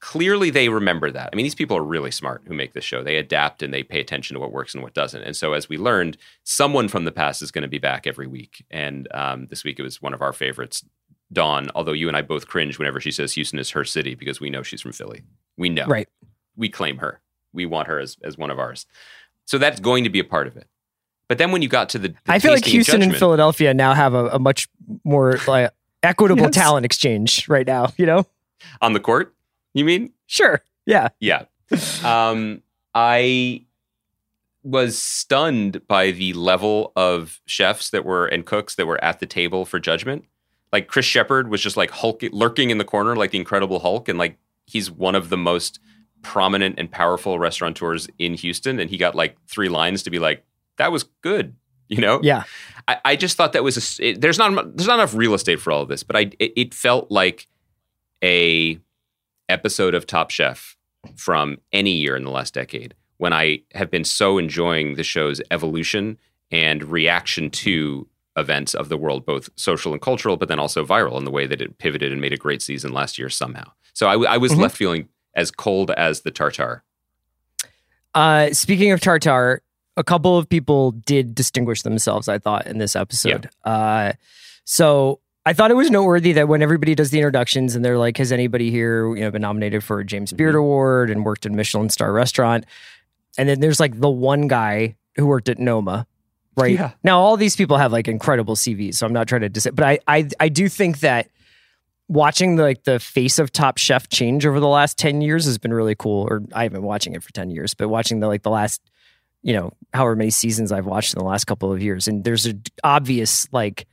[0.00, 1.30] Clearly, they remember that.
[1.32, 3.02] I mean, these people are really smart who make this show.
[3.02, 5.22] They adapt and they pay attention to what works and what doesn't.
[5.22, 8.28] And so, as we learned, someone from the past is going to be back every
[8.28, 8.64] week.
[8.70, 10.84] And um, this week, it was one of our favorites,
[11.32, 11.68] Dawn.
[11.74, 14.50] Although you and I both cringe whenever she says Houston is her city because we
[14.50, 15.22] know she's from Philly.
[15.56, 16.08] We know Right.
[16.56, 17.20] we claim her.
[17.52, 18.86] We want her as, as one of ours.
[19.46, 20.68] So that's going to be a part of it.
[21.28, 23.18] But then when you got to the, the I feel like tasting Houston and judgment-
[23.18, 24.68] Philadelphia now have a, a much
[25.04, 25.70] more like
[26.02, 26.54] equitable Yes.
[26.54, 27.92] talent exchange right now.
[27.96, 28.26] You know?
[28.80, 29.34] on the court,
[29.74, 30.12] you mean?
[30.26, 30.62] Sure.
[30.86, 31.08] Yeah.
[31.20, 31.44] Yeah.
[32.04, 32.62] Um,
[32.94, 33.64] I
[34.64, 39.26] was stunned by the level of chefs that were and cooks that were at the
[39.26, 40.24] table for judgment.
[40.72, 44.08] Like Chris Shepard was just like Hulk lurking in the corner like the Incredible Hulk,
[44.08, 44.36] and like
[44.66, 45.78] he's one of the most
[46.22, 50.44] prominent and powerful restaurateurs in Houston, and he got like three lines to be like,
[50.78, 51.54] "That was good,"
[51.88, 52.20] you know.
[52.22, 52.44] Yeah.
[52.86, 55.60] I, I just thought that was a it, there's not there's not enough real estate
[55.60, 57.46] for all of this, but I it, it felt like
[58.24, 58.78] a
[59.48, 60.76] episode of Top Chef
[61.16, 65.40] from any year in the last decade when I have been so enjoying the show's
[65.50, 66.18] evolution
[66.50, 71.18] and reaction to events of the world, both social and cultural, but then also viral
[71.18, 73.70] in the way that it pivoted and made a great season last year somehow.
[73.94, 74.58] So I was Mhm.
[74.60, 76.84] left feeling as cold as the tartar.
[78.14, 79.62] Uh, speaking of Tartar,
[79.98, 83.50] a couple of people did distinguish themselves, I thought, in this episode.
[83.64, 84.12] Uh,
[84.64, 88.16] so I thought it was noteworthy that when everybody does the introductions and they're like,
[88.18, 90.58] has anybody here you know, been nominated for a James Beard Mhm.
[90.60, 92.64] Award and worked in Michelin star restaurant?
[93.36, 96.06] And then there's like the one guy who worked at Noma,
[96.56, 96.74] right?
[96.74, 96.92] Yeah.
[97.02, 99.84] Now, all these people have like incredible CVs, so I'm not trying to dis but
[99.84, 101.28] I, I, I do think that
[102.08, 105.58] watching the, like the face of Top Chef change over the last 10 years has
[105.58, 106.22] been really cool.
[106.28, 108.80] Or I haven't been watching it for 10 years, but watching the like the last,
[109.48, 112.06] you know, however many seasons I've watched in the last couple of years.
[112.06, 113.86] And there's an obvious like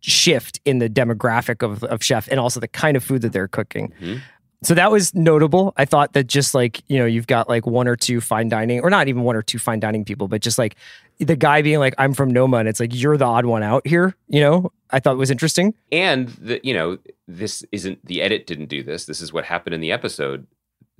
[0.00, 3.48] shift in the demographic of, of chef and also the kind of food that they're
[3.48, 3.90] cooking.
[3.98, 4.20] Mhm.
[4.62, 5.72] So that was notable.
[5.78, 8.80] I thought that just like, you know, you've got like one or two fine dining,
[8.80, 10.76] or not even one or two fine dining people, but just like
[11.18, 13.86] the guy being like, I'm from Noma, and it's like, you're the odd one out
[13.86, 15.72] here, you know, I thought was interesting.
[15.90, 19.06] And the, you know, this isn't the edit didn't do this.
[19.06, 20.46] This is what happened in the episode.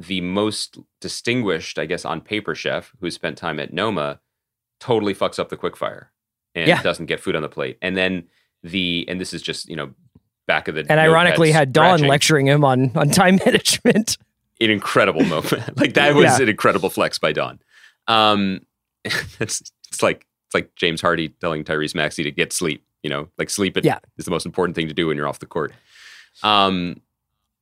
[0.00, 4.18] The most distinguished, I guess, on paper chef who spent time at Noma
[4.80, 6.06] totally fucks up the quickfire
[6.54, 6.82] and Yeah.
[6.82, 7.76] doesn't get food on the plate.
[7.82, 8.24] And then
[8.62, 9.90] the and this is just you know
[10.46, 12.08] back of the And ironically, had Dawn scratching.
[12.08, 14.16] lecturing him on on time management.
[14.60, 15.76] an incredible moment.
[15.78, 16.42] like that was Yeah.
[16.44, 17.58] an incredible flex by Dawn.
[18.08, 18.60] Um,
[19.04, 19.60] it's
[19.90, 22.82] it's like it's like James Harden telling Tyrese Maxey to get sleep.
[23.02, 23.98] You know, like sleep it is Yeah.
[24.16, 25.72] the most important thing to do when you're off the court.
[26.42, 27.00] Um,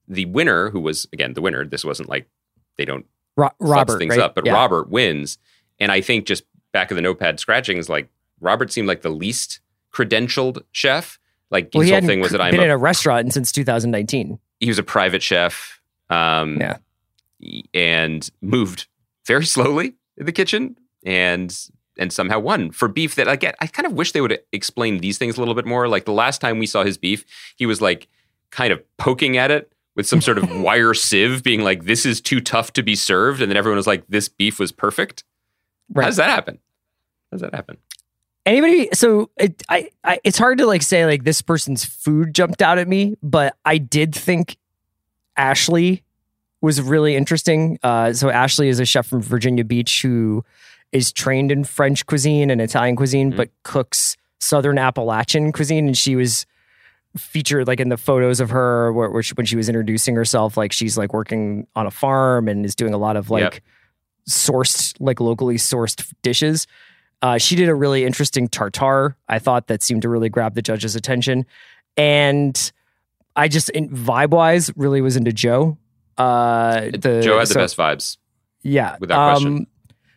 [0.09, 2.29] the winner, who was again the winner, this wasn't like
[2.77, 4.25] they don't Ro- Robert, things right?
[4.25, 4.53] up, but Yeah.
[4.55, 5.39] Robert wins.
[5.79, 8.09] And I think just back of the notepad scratching is like
[8.41, 9.61] Robert seemed like the least
[9.95, 11.19] credentialed chef.
[11.51, 14.39] Like well, his whole thing was that I've been a in a restaurant since 2019.
[14.61, 16.77] he was a private chef um, Yeah.
[17.75, 18.87] and moved
[19.27, 21.57] very slowly in the kitchen and
[21.97, 25.19] and somehow won for beef that like I kind of wish they would explain these
[25.19, 27.25] things a little bit more like the last time we saw his beef
[27.57, 28.09] he was like
[28.51, 32.23] kind of poking at it with some sort of wire sieve being like this is
[32.23, 35.25] too tough to be served and then everyone was like this beef was perfect
[35.93, 36.05] Right.
[36.05, 36.59] how does that happen
[37.31, 37.77] how does that happen
[38.47, 38.89] Anybody?
[38.95, 42.79] So it, I, I, it's hard to like say like this person's food jumped out
[42.79, 44.57] at me, but I did think
[45.37, 46.01] Ashleigh
[46.63, 47.79] was really interesting.
[47.83, 50.45] Uh, so Ashleigh is a chef from Virginia Beach who
[50.93, 53.37] is trained in French cuisine and Italian cuisine, Mhm.
[53.37, 56.47] but cooks Southern Appalachian cuisine, and she was
[57.17, 60.57] featured like in the photos of her where, where she, when she was introducing herself
[60.57, 63.63] like she's like working on a farm and is doing a lot of like Yep.
[64.29, 66.67] sourced like locally sourced dishes.
[67.21, 70.63] Uh, she did a really interesting tartar i thought that seemed to really grab the
[70.63, 71.47] judge's attention.
[71.97, 72.73] And
[73.37, 75.79] i just in vibe wise really was into joe.
[76.17, 78.17] Uh the joe had the best vibes.
[78.63, 79.67] Yeah without question.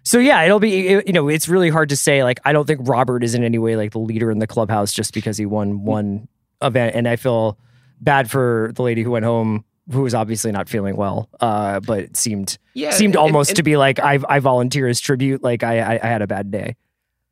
[0.03, 2.65] so yeah it'll be it- you know it's really hard to say like i don't
[2.67, 5.45] think robert is in any way like the leader in the clubhouse just because he
[5.45, 6.27] won one
[6.61, 7.57] event and i feel
[7.99, 12.15] bad for the lady who went home who was obviously not feeling well uh but
[12.15, 15.43] seemed yeah seemed and- almost and- to be like I I volunteer as tribute.
[15.43, 16.75] Like I, I I had a bad day.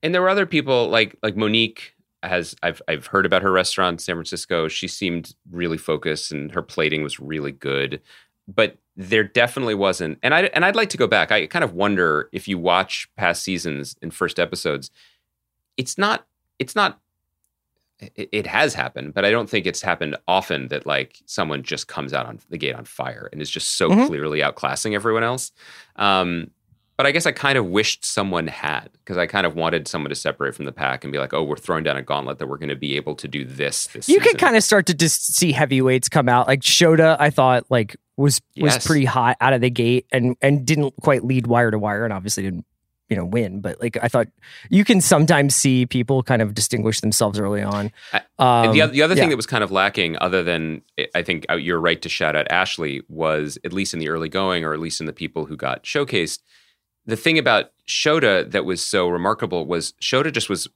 [0.04, 3.94] and there were other people like like Monique has I've I've heard about her restaurant
[3.96, 4.68] in San Francisco.
[4.68, 8.02] She seemed really focused and her plating was really good.
[8.48, 11.32] But there definitely wasn't and I and I'd like to go back.
[11.32, 14.92] I kind of wonder if you watch past seasons in first episodes,
[15.78, 16.26] it's not
[16.58, 17.00] it's not
[18.00, 21.88] it, it has happened, but I don't think it's happened often that like someone just
[21.88, 24.08] comes out on the gate on fire and is just so Mhm.
[24.08, 25.52] clearly outclassing everyone else.
[25.98, 26.52] Um,
[26.98, 30.10] but I guess I kind of wished someone had because I kind of wanted someone
[30.10, 32.48] to separate from the pack and be like, oh, we're throwing down a gauntlet that
[32.48, 33.88] we're going to be able to do this.
[33.88, 34.32] This You season.
[34.32, 36.48] can kind of start to just see heavyweights come out.
[36.48, 40.66] Like Shota, I thought like was was pretty hot out of the gate and and
[40.66, 42.66] didn't quite lead wire to wire and obviously didn't
[43.10, 43.60] you know win.
[43.62, 44.28] But like I thought
[44.69, 47.91] you can sometimes see people kind of distinguish themselves early on.
[48.38, 49.22] Um, the, the other yeah.
[49.22, 50.82] thing that was kind of lacking, other than
[51.15, 54.30] I- think uh, you're right to shout out Ashleigh, was at least in the early
[54.30, 56.39] going, or at least in the people who got showcased.
[57.06, 60.67] The thing about Shota that was so remarkable was Shota just was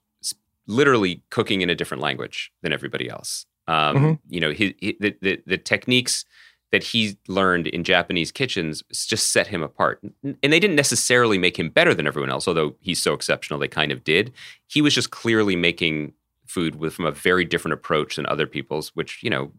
[0.65, 3.45] literally cooking in a different language than everybody else.
[3.67, 4.19] Um, Mhm.
[4.29, 6.25] You know, he, he, the, the the techniques
[6.73, 10.01] that he learned in Japanese kitchens just set him apart.
[10.23, 13.67] And they didn't necessarily make him better than everyone else, although he's so exceptional, they
[13.67, 14.33] kind of did.
[14.65, 16.13] He was just clearly making
[16.47, 19.51] food with from a very different approach than other people's, which, you know,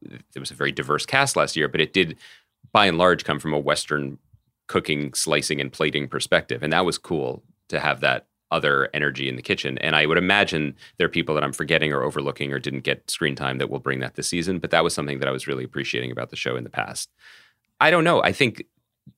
[0.00, 2.16] there was a very diverse cast last year, but it did
[2.72, 4.16] by and large come from a Western
[4.66, 6.62] cooking, slicing, and plating perspective.
[6.62, 9.78] And that was cool to have that other energy in the kitchen.
[9.78, 13.10] And I would imagine there are people that I'm forgetting or overlooking or didn't get
[13.10, 14.58] screen time that will bring that this season.
[14.58, 17.10] But that was something that I was really appreciating about the show in the past.
[17.80, 18.22] I don't know.
[18.22, 18.64] I think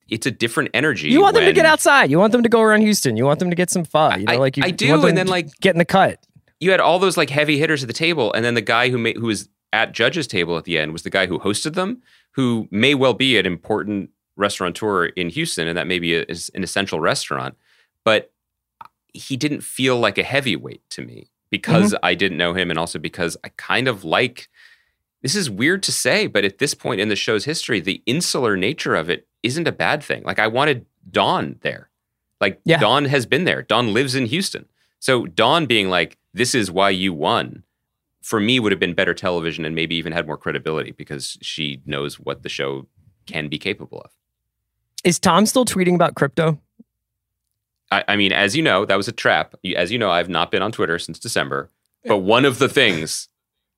[0.08, 1.08] it's a different energy.
[1.08, 2.10] You want them to get outside.
[2.10, 3.16] You want them to go around Houston.
[3.16, 4.20] You want them to get some fun.
[4.20, 6.24] You know, I- like you, I do, them and then, like- get in the cut.
[6.60, 8.96] You had all those like heavy hitters at the table, and then the guy who
[8.96, 12.00] made, who was at judges' table at the end was the guy who hosted them,
[12.32, 16.50] who may well be an important restaurateur in Houston, and that may be a, is
[16.54, 17.56] an essential restaurant,
[18.04, 18.32] but
[19.14, 22.04] he didn't feel like a heavyweight to me because Mm-hmm.
[22.04, 24.48] I didn't know him, and also because I kind of like.
[25.22, 28.58] This is weird to say, but at this point in the show's history, the insular
[28.58, 30.22] nature of it isn't a bad thing.
[30.22, 31.88] Like I wanted Dawn there.
[32.42, 32.78] Like Yeah.
[32.78, 33.62] Dawn has been there.
[33.62, 34.66] Dawn lives in Houston.
[35.00, 37.62] So Dawn being like, this is why you won,
[38.20, 41.80] for me would have been better television and maybe even had more credibility because she
[41.86, 42.86] knows what the show
[43.24, 44.10] can be capable of.
[45.04, 46.60] Is Tom still tweeting about crypto?
[47.90, 49.54] I, I mean, as you know, that was a trap.
[49.76, 51.70] As you know, I've not been on Twitter since December.
[52.04, 53.28] But one of the things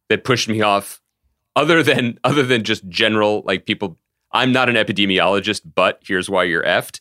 [0.09, 1.01] that pushed me off,
[1.55, 3.99] other than other than just general like people,
[4.33, 7.01] I'm not an epidemiologist, but here's why you're effed.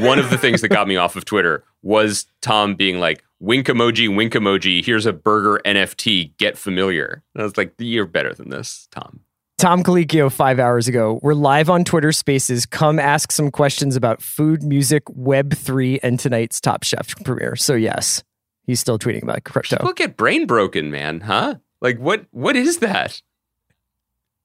[0.00, 3.66] one of the things that got me off of Twitter was Tom being like, "Wink
[3.66, 4.84] emoji, wink emoji.
[4.84, 6.36] Here's a burger NFT.
[6.38, 9.20] Get familiar." And I was like, "You're better than this, Tom."
[9.58, 11.18] Tom Colicchio five hours ago.
[11.20, 12.64] We're live on Twitter Spaces.
[12.64, 17.56] Come ask some questions about food, music, Web three, and tonight's Top Chef premiere.
[17.56, 18.22] So yes,
[18.62, 19.76] he's still tweeting about crypto.
[19.78, 21.20] People get brain broken, man.
[21.20, 21.56] Huh?
[21.80, 22.26] Like what?
[22.30, 23.20] What is that?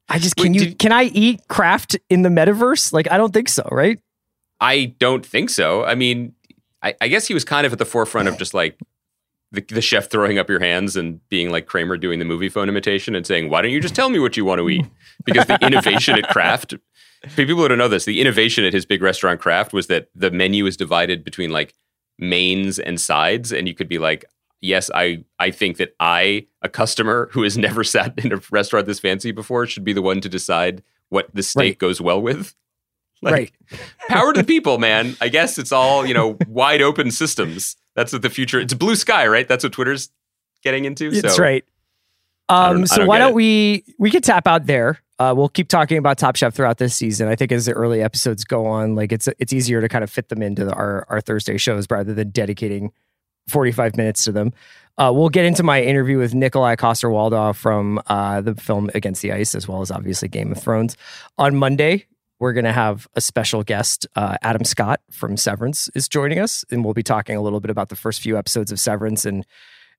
[0.10, 2.91] I just Wait, can you did- can I eat craft in the metaverse?
[2.91, 3.99] Like I don't think so, right?
[4.60, 5.84] I don't think so.
[5.84, 6.34] I mean,
[6.82, 8.80] I, I guess he was kind of at the forefront of just like
[9.54, 12.68] the, the chef throwing up your hands and being like Kramer doing the movie phone
[12.68, 14.86] imitation and saying, "Why don't you just tell me what you want to eat?"
[15.24, 16.74] Because the innovation at Craft,
[17.36, 20.32] people who don't know this, the innovation at his big restaurant Craft was that the
[20.32, 21.74] menu is divided between like
[22.20, 24.26] mains and sides, and you could be like.
[24.66, 28.86] Yes, I, I think that I, a customer who has never sat in a restaurant
[28.86, 31.78] this fancy before, should be the one to decide what the steak Right.
[31.80, 32.56] goes well with.
[33.24, 33.52] Like, right.
[34.08, 35.16] power to the people, man.
[35.22, 37.76] I guess it's all, you know, wide open systems.
[37.96, 39.48] That's what the future, it's blue sky, right?
[39.48, 40.10] That's what Twitter's
[40.64, 41.12] getting into.
[41.12, 41.64] That's right.
[42.50, 43.36] Um, so don't why don't it.
[43.36, 45.00] we we could tap out there?
[45.20, 47.28] Uh, we'll keep talking about Top Chef throughout this season.
[47.28, 50.10] I think as the early episodes go on, like it's it's easier to kind of
[50.10, 52.92] fit them into the, our our Thursday shows rather than dedicating
[53.48, 54.52] forty five minutes to them.
[54.98, 59.24] Uh, we'll get into my interview with Nikolaj Coster Waldau from uh, the film Against
[59.24, 60.98] the Ice, as well as obviously Game of Thrones.
[61.40, 62.06] On Monday,
[62.43, 64.06] we're going to have a special guest.
[64.17, 67.71] Uh, Adam Scott from Severance is joining us, and we'll be talking a little bit
[67.71, 69.45] about the first few episodes of Severance and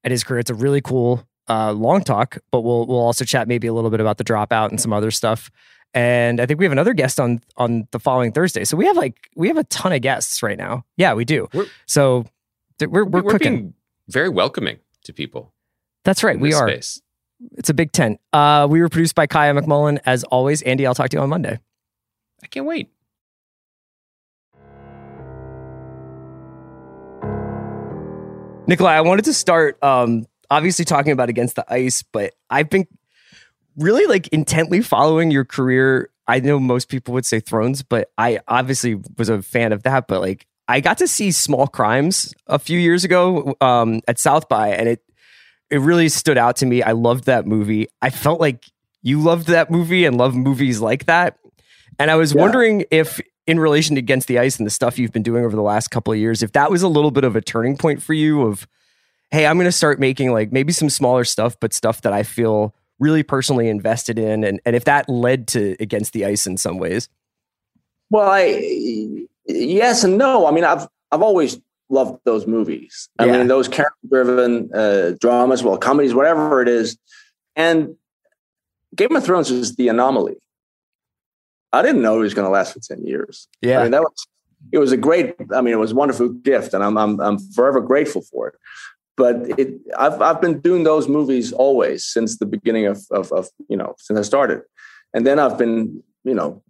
[0.05, 0.41] and his career.
[0.41, 3.89] It's a really cool uh, long talk, but we'll we'll also chat maybe a little
[3.89, 5.51] bit about the dropout and some other stuff.
[5.95, 8.65] And I think we have another guest on on the following Thursday.
[8.67, 10.85] So we have like we have a ton of guests right now.
[10.99, 11.49] Yeah, we do.
[11.55, 12.27] We're- so
[12.79, 13.55] th- we're we're, We're, cooking.
[13.57, 13.75] being
[14.09, 15.55] very welcoming to people.
[16.05, 16.39] That's right.
[16.39, 16.69] We are.
[16.69, 17.01] Space.
[17.57, 18.21] It's a big tent.
[18.35, 20.61] Uh, we were produced by Kaya McMullen as always.
[20.61, 21.59] Andy, I'll talk to you on Monday.
[22.45, 22.91] I can't wait.
[28.69, 32.87] Nikolaj, I wanted to start um, obviously talking about Against the Ice, but I've been
[33.77, 36.11] really like intently following your career.
[36.27, 40.07] I know most people would say Thrones, but I obviously was a fan of that.
[40.07, 44.49] But like, I got to see Small Crimes a few years ago um, at South
[44.49, 45.03] by, and it
[45.71, 46.83] it really stood out to me.
[46.83, 47.89] I loved that movie.
[48.01, 48.65] I felt like
[49.03, 51.39] you loved that movie and love movies like that.
[51.99, 52.43] And I was Yeah.
[52.43, 55.55] wondering if, in relation to Against the Ice and the stuff you've been doing over
[55.55, 58.03] the last couple of years, if that was a little bit of a turning point
[58.03, 58.67] for you of,
[59.31, 62.23] hey, I'm going to start making like maybe some smaller stuff, but stuff that I
[62.23, 66.57] feel really personally invested in, and and if that led to Against the Ice in
[66.57, 67.09] some ways.
[68.11, 70.47] Well, I yes and no.
[70.47, 71.59] I mean, I've I've always
[71.91, 73.09] loved those movies.
[73.19, 73.39] I Yeah.
[73.39, 76.97] mean, those character-driven uh, dramas, well, comedies, whatever it is,
[77.57, 77.97] and
[78.95, 80.37] Game of Thrones is the anomaly.
[81.75, 83.49] I didn't know it was going to last for ten years.
[83.61, 83.81] Yeah.
[83.81, 84.27] I mean, that was
[84.73, 85.35] it was a great.
[85.53, 88.55] I mean, it was a wonderful gift, and I'm I'm I'm forever grateful for it.
[89.17, 93.49] But it, I've I've been doing those movies always since the beginning of of, of
[93.69, 94.63] you know since I started,
[95.13, 96.63] and then I've been you know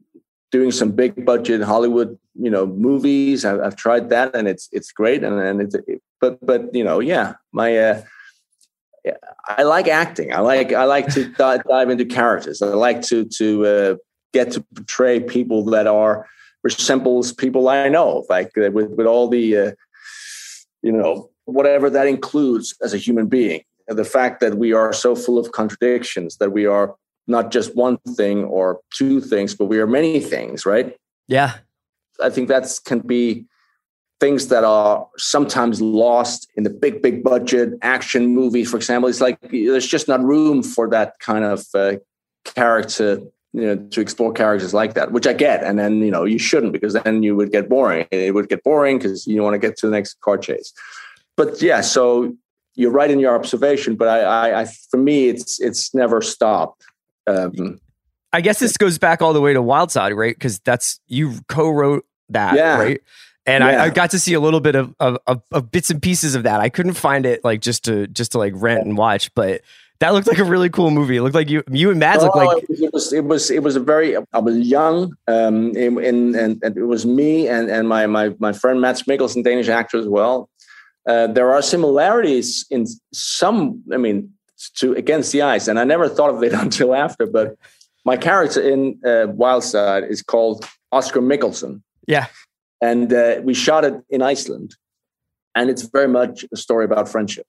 [0.51, 3.45] doing some big budget Hollywood you know movies.
[3.45, 6.85] I've, I've tried that, and it's it's great, and and it's it, but but you
[6.85, 7.77] know yeah my.
[7.77, 8.03] Uh,
[9.05, 10.33] yeah, I like acting.
[10.33, 12.63] I like I like to dive, dive into characters.
[12.63, 13.95] I like to to uh,
[14.35, 16.26] get to portray people that are
[16.62, 19.72] resembles people I know, like uh, with with all the uh,
[20.82, 23.62] you know whatever that includes as a human being.
[23.89, 26.95] And the fact that we are so full of contradictions, that we are
[27.26, 30.97] not just one thing or two things, but we are many things, right?
[31.28, 31.59] Yeah.
[32.22, 33.47] I think that's can be
[34.20, 39.09] things that are sometimes lost in the big, big budget action movie, for example.
[39.09, 41.97] It's like there's just not room for that kind of uh,
[42.45, 43.20] character,
[43.55, 45.63] you know, to explore characters like that, which I get.
[45.63, 48.07] And then, you know, you shouldn't because then you would get boring.
[48.11, 50.73] It would get boring because you want to get to the next car chase.
[51.37, 52.35] But yeah, so
[52.75, 56.85] you're right in your observation, but I, I, I for me, it's it's never stopped.
[57.29, 57.81] Um,
[58.33, 60.35] I guess this goes back all the way to Wildside, right?
[60.35, 62.79] Because that's you co-wrote that, Yeah.
[62.79, 63.01] right?
[63.47, 63.83] And I, Yeah.
[63.85, 66.43] I got to see a little bit of, of, of, of bits and pieces of
[66.43, 66.61] that.
[66.61, 69.61] I couldn't find it like just to just to like rent and watch, but
[70.05, 71.17] that looked like a really cool movie.
[71.17, 73.63] It looked like you you and Mads looked Oh, like it was it was it
[73.63, 77.71] was a very I was young um in, in and, and it was me and
[77.71, 80.51] and my my my friend Mads Mikkelsen Danish actor as well
[81.09, 84.31] uh, there are similarities in some I mean
[84.77, 87.57] to Against the Ice and I never thought of it until after but
[88.05, 92.27] my character in uh, Wildside is called Oscar Mikkelsen yeah
[92.85, 94.77] and uh, we shot it in Iceland,
[95.55, 97.47] and it's very much a story about friendship.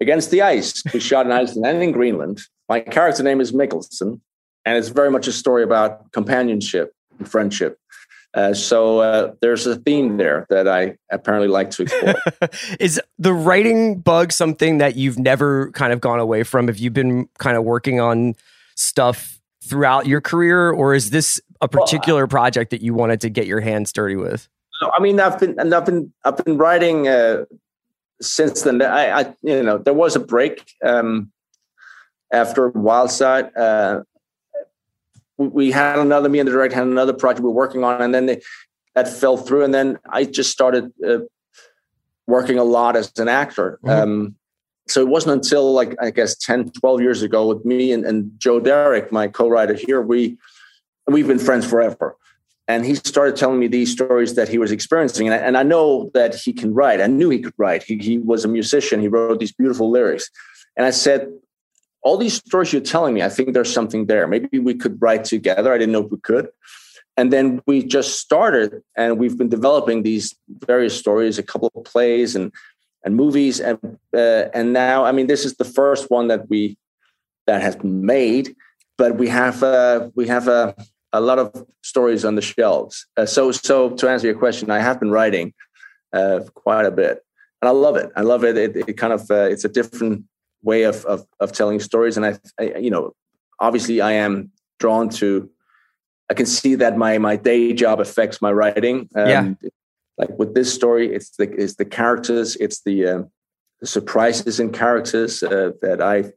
[0.00, 2.40] Against the Ice, we shot in Iceland and in Greenland.
[2.68, 4.20] My character name is Mikkelsen,
[4.64, 7.78] and it's very much a story about companionship and friendship.
[8.34, 12.14] Uh, so uh, there's a theme there that I apparently like to explore.
[12.80, 16.68] is the writing bug something that you've never kind of gone away from?
[16.68, 18.34] Have you been kind of working on
[18.74, 23.46] stuff throughout your career, or is this a particular project that you wanted to get
[23.46, 24.48] your hands dirty with?
[24.92, 27.44] I mean, I've been and I've been I've been writing uh,
[28.22, 28.80] since then.
[28.82, 31.30] I, I you know there was a break um,
[32.32, 33.50] after Wildside.
[33.56, 34.02] Uh,
[35.36, 38.14] we, had another me and the director had another project we were working on, and
[38.14, 38.40] then they,
[38.94, 39.64] that fell through.
[39.64, 41.18] And then I just started uh,
[42.26, 43.80] working a lot as an actor.
[43.86, 44.36] Um,
[44.88, 48.30] so it wasn't until like I guess 10, 12 years ago with me and, and
[48.38, 50.38] Joe Derrick, my co-writer here, we
[51.06, 52.16] we've been friends forever
[52.68, 55.26] and he started telling me these stories that he was experiencing.
[55.26, 57.00] And I, and I know that he can write.
[57.00, 57.82] I knew he could write.
[57.82, 59.00] He, he was a musician.
[59.00, 60.30] He wrote these beautiful lyrics.
[60.76, 61.28] And i said
[62.02, 64.26] all these stories you're telling me i think there's something there.
[64.26, 65.72] Maybe we could write together.
[65.72, 66.48] I didn't know if we could.
[67.16, 71.84] And then we just started and we've been developing these various stories a couple of
[71.84, 72.52] plays and
[73.04, 73.60] and movies.
[73.60, 73.78] And
[74.16, 76.78] uh, and now i mean this is the first one that we
[77.46, 78.54] that has been made
[78.96, 80.74] but we have uh, we have a
[81.12, 83.06] a lot of stories on the shelves.
[83.16, 85.52] Uh, so, so to answer your question, I have been writing
[86.12, 87.24] uh, quite a bit,
[87.60, 88.10] and I love it.
[88.16, 88.56] I love it.
[88.56, 90.24] It, it kind of uh, it's a different
[90.62, 93.14] way of, of of telling stories, and I, I, you know,
[93.58, 95.50] obviously, I am drawn to.
[96.30, 99.08] I can see that my my day job affects my writing.
[99.14, 99.54] Um, Yeah.
[100.18, 103.22] Like with this story, it's the it's the characters, it's the, uh,
[103.80, 106.32] the surprises in characters uh, that I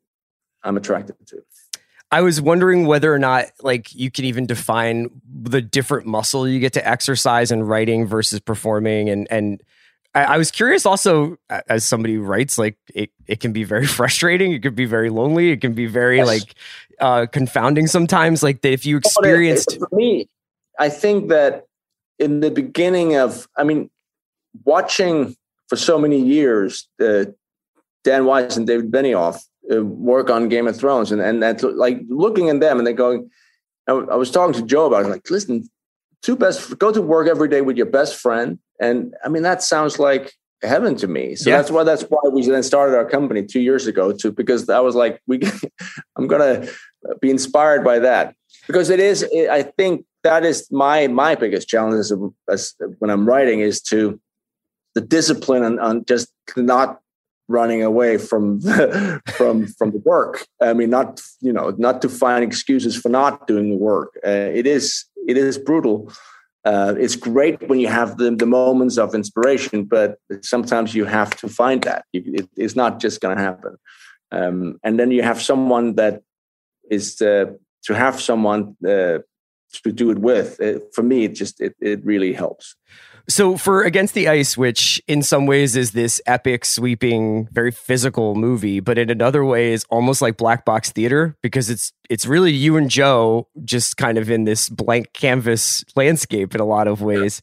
[0.63, 1.43] I'm attracted to.
[2.15, 6.61] I was wondering whether or not like you can even define the different muscle you
[6.61, 9.61] get to exercise in writing versus performing and and
[10.13, 11.35] I, I was curious also
[11.67, 15.09] as somebody who writes like it, it can be very frustrating it could be very
[15.09, 16.27] lonely it can be very Yes.
[16.27, 16.55] like
[17.01, 20.29] uh confounding sometimes like that if you experienced for me
[20.79, 21.65] i think that
[22.17, 23.89] in the beginning of i mean
[24.63, 25.35] watching
[25.67, 27.25] for so many years uh,
[28.05, 29.43] dan weiss and david benioff
[29.73, 31.11] Uh, work on game of thrones.
[31.11, 33.29] And and that's like looking at them and they're going
[33.87, 35.09] I, I was talking to joe about it.
[35.09, 35.67] Like listen
[36.21, 38.59] two best go to work every day with your best friend.
[38.79, 41.35] And i mean that sounds like heaven to me.
[41.35, 41.57] So Yeah.
[41.57, 44.79] that's why that's why we then started our company two years ago too because i
[44.79, 45.39] was like we
[46.15, 46.67] i'm gonna
[47.21, 48.35] be inspired by that.
[48.67, 49.25] Because it is
[49.59, 52.11] i think that is my my biggest challenge as,
[52.49, 54.19] as when i'm writing is to
[54.95, 56.99] the discipline on, on just not
[57.47, 60.45] running away from the, from from the work.
[60.61, 64.17] I mean, not you know, not to find excuses for not doing the work.
[64.25, 66.11] Uh, it is it is brutal.
[66.65, 71.35] Uh, it's great when you have the, the moments of inspiration, but sometimes you have
[71.37, 72.05] to find that.
[72.11, 73.77] It, it's not just going to happen.
[74.31, 76.23] Um, and then you have someone that
[76.89, 77.45] is uh,
[77.83, 79.19] to have someone uh,
[79.83, 80.59] to do it with.
[80.59, 82.75] It, for me, it just it, it really helps.
[83.27, 88.35] So for Against the Ice, which in some ways is this epic, sweeping, very physical
[88.35, 92.51] movie, but in another way is almost like black box theater because it's it's really
[92.51, 97.01] you and Joe just kind of in this blank canvas landscape in a lot of
[97.01, 97.41] ways.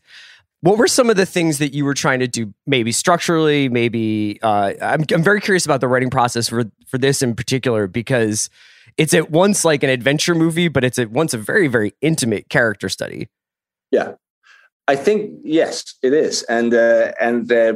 [0.60, 4.38] What were some of the things that you were trying to do, maybe structurally, maybe?
[4.40, 8.48] Uh, I'm I'm very curious about the writing process for for this in particular because
[8.96, 12.48] it's at once like an adventure movie, but it's at once a very very intimate
[12.48, 13.28] character study.
[13.90, 14.12] Yeah,
[14.88, 17.74] I think yes, it is, and uh, and uh,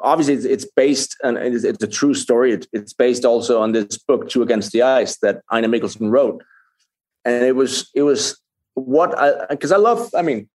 [0.00, 2.52] obviously it's, it's based and it's, it's, a true story.
[2.52, 6.42] It, it's based also on this book, Two Against the Ice, that Ejnar Mikkelsen wrote,
[7.24, 8.40] and it was it was
[8.74, 10.10] what I because I love.
[10.16, 10.48] I mean,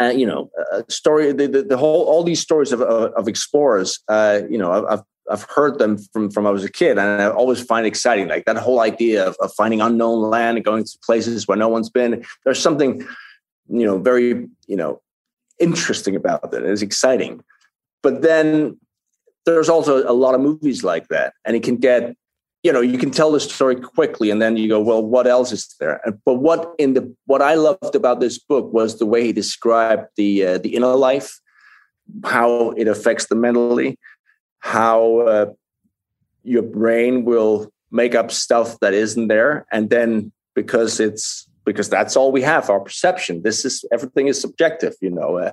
[0.00, 0.50] uh, you know,
[0.88, 3.98] story the, the, the whole all these stories of of, of explorers.
[4.08, 7.28] Uh, you know, I've I've heard them from from I was a kid, and I
[7.28, 10.98] always find exciting like that whole idea of, of finding unknown land and going to
[11.04, 12.24] places where no one's been.
[12.44, 13.06] There's something
[13.70, 15.00] you know very you know
[15.58, 16.64] interesting about it.
[16.64, 17.42] It's exciting,
[18.02, 18.78] but then
[19.46, 22.14] there's also a lot of movies like that, and it can get
[22.62, 25.52] you know you can tell the story quickly and then you go well what else
[25.52, 29.24] is there but what in the what i loved about this book was the way
[29.24, 31.40] he described the uh, the inner life
[32.24, 33.98] how it affects the mentally
[34.58, 35.46] how uh,
[36.42, 42.16] your brain will make up stuff that isn't there and then because it's because that's
[42.16, 43.42] all we have our perception.
[43.42, 45.52] This is everything is subjective you know uh,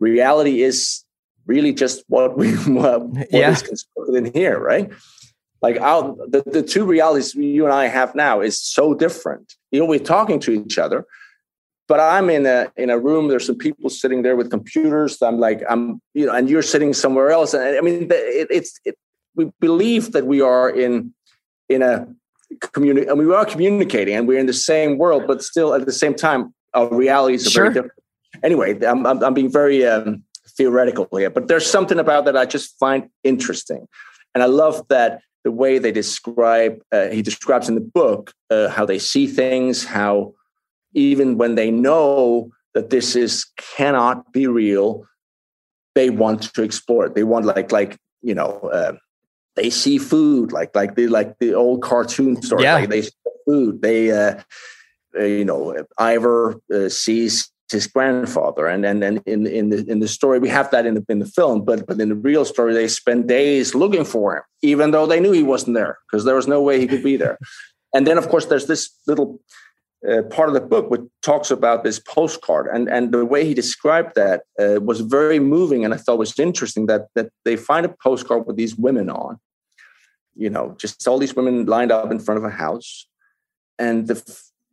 [0.00, 1.04] reality is
[1.46, 3.50] really just what we what, what yeah.
[3.50, 4.90] is constructed in here right?
[5.62, 9.54] Like our the, the two realities you and i have now is so different.
[9.70, 11.06] You know we're talking to each other
[11.86, 15.38] but i'm in a in a room there's some people sitting there with computers i'm
[15.38, 18.96] like i'm you know and you're sitting somewhere else and i mean it, it's it,
[19.34, 21.12] we believe that we are in
[21.68, 22.06] in a
[22.60, 25.92] community and we are communicating and we're in the same world but still at the
[25.92, 27.64] same time our realities are sure.
[27.64, 27.92] very different.
[28.42, 30.22] Anyway i'm, I'm, I'm being very um,
[30.56, 33.86] theoretical here but there's something about that i just find interesting.
[34.34, 38.68] And i love that the way they describe uh, he describes in the book uh,
[38.68, 40.34] how they see things how
[40.94, 45.06] even when they know that this is cannot be real
[45.94, 47.14] they want to explore it.
[47.14, 48.92] They want like like you know uh,
[49.56, 52.64] they see food like like the like the old cartoon story.
[52.64, 52.74] Yeah.
[52.74, 53.10] Like they see
[53.46, 53.82] food.
[53.82, 54.40] They uh,
[55.18, 60.00] uh, you know Ivar uh, sees his grandfather, and and and in in the in
[60.00, 62.44] the story we have that in the in the film, but but in the real
[62.44, 66.24] story they spend days looking for him, even though they knew he wasn't there because
[66.24, 67.38] there was no way he could be there.
[67.94, 69.40] and then of course there's this little.
[70.06, 72.66] Uh, part of the book which talks about this postcard.
[72.70, 76.38] And and the way he described that uh, was very moving and I thought was
[76.38, 79.38] interesting that that they find a postcard with these women on.
[80.36, 83.06] You know, just all these women lined up in front of a house,
[83.78, 84.20] and the,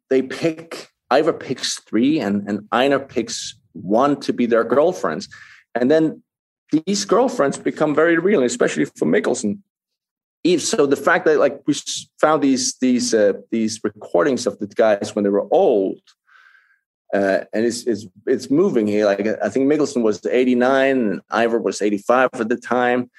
[0.10, 5.30] they pick Ivar picks three, and and Ejnar picks one to be their girlfriends,
[5.76, 6.24] and then
[6.72, 9.60] these girlfriends become very real, especially for Mikkelsen.
[10.58, 11.76] So the fact that like we
[12.20, 16.02] found these these uh, these recordings of the guys when they were old,
[17.14, 19.06] uh, and it's, it's it's moving here.
[19.06, 23.10] Like I think Mikkelsen was 89 and Ivar was 85 at the time,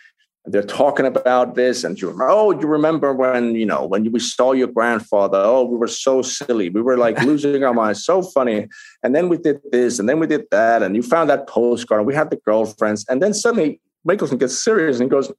[0.45, 4.19] they're talking about this and you remember, oh you remember when you know when we
[4.19, 5.39] saw your grandfather?
[5.39, 6.69] Oh we were so silly.
[6.69, 8.05] We were like losing our minds.
[8.05, 8.67] So funny.
[9.03, 12.01] And then we did this and then we did that and you found that postcard
[12.01, 15.31] and we had the girlfriends and then suddenly Mikkelsen gets serious and goes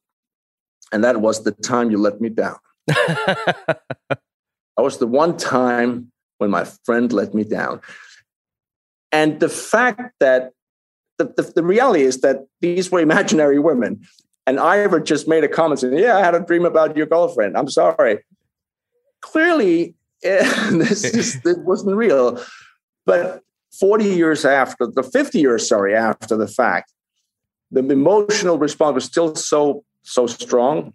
[0.94, 3.78] and that was the time you let me down that
[4.78, 7.80] was the one time when my friend let me down
[9.12, 10.52] and the fact that
[11.18, 14.00] the, the, the reality is that these were imaginary women
[14.46, 17.56] and Ivar just made a comment saying, Yeah, I had a dream about your girlfriend.
[17.56, 18.18] I'm sorry.
[19.22, 22.42] Clearly, this just this wasn't real.
[23.06, 23.42] But
[23.78, 26.92] 40 years after, the 50 years, sorry, after the fact,
[27.70, 30.92] the emotional response was still so so strong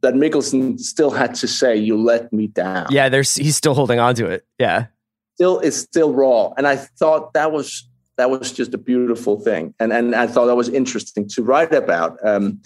[0.00, 3.98] that Mikkelsen still had to say, "You let me down." Yeah, there's he's still holding
[3.98, 4.46] on to it.
[4.58, 4.86] Yeah,
[5.34, 9.74] still it's still raw, and I thought that was that was just a beautiful thing,
[9.78, 12.18] and and I thought that was interesting to write about.
[12.26, 12.62] Um,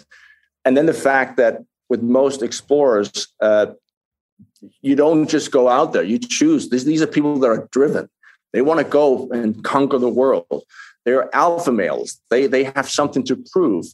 [0.65, 3.67] and then the fact that with most explorers, uh,
[4.83, 6.71] you don't just go out there; you choose.
[6.71, 8.09] These these are people that are driven.
[8.53, 10.65] They want to go and conquer the world.
[11.05, 12.21] They're alpha males.
[12.31, 13.87] They they have something to prove.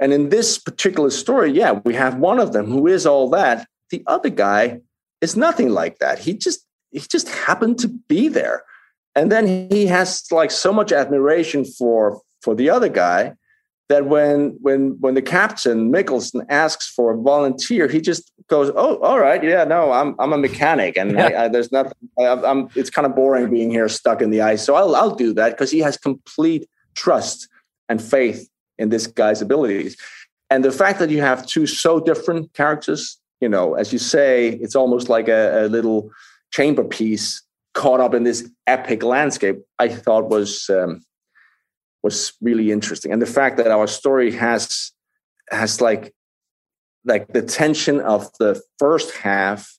[0.00, 3.68] And in this particular story, yeah, we have one of them who is all that.
[3.90, 4.80] The other guy
[5.20, 6.18] is nothing like that.
[6.18, 8.64] He just he just happened to be there.
[9.14, 13.34] And then he has like so much admiration for for the other guy
[13.90, 18.98] that when when when the captain Mikkelsen asks for a volunteer, he just goes, "Oh,
[18.98, 21.26] all right, yeah, no, I'm I'm a mechanic, and yeah.
[21.26, 21.92] I, I, there's nothing.
[22.18, 25.14] I, am it's kind of boring being here stuck in the ice, so I'll I'll
[25.14, 27.48] do that because he has complete trust
[27.88, 28.48] and faith
[28.80, 29.96] in this guy's abilities,
[30.50, 34.48] and the fact that you have two so different characters, you know, as you say,
[34.48, 36.10] it's almost like a, a little
[36.52, 37.42] chamber piece
[37.74, 39.58] caught up in this epic landscape.
[39.78, 40.68] I thought was.
[40.68, 41.02] Um,
[42.02, 44.92] was really interesting and the fact that our story has
[45.50, 46.14] has like
[47.04, 49.78] like the tension of the first half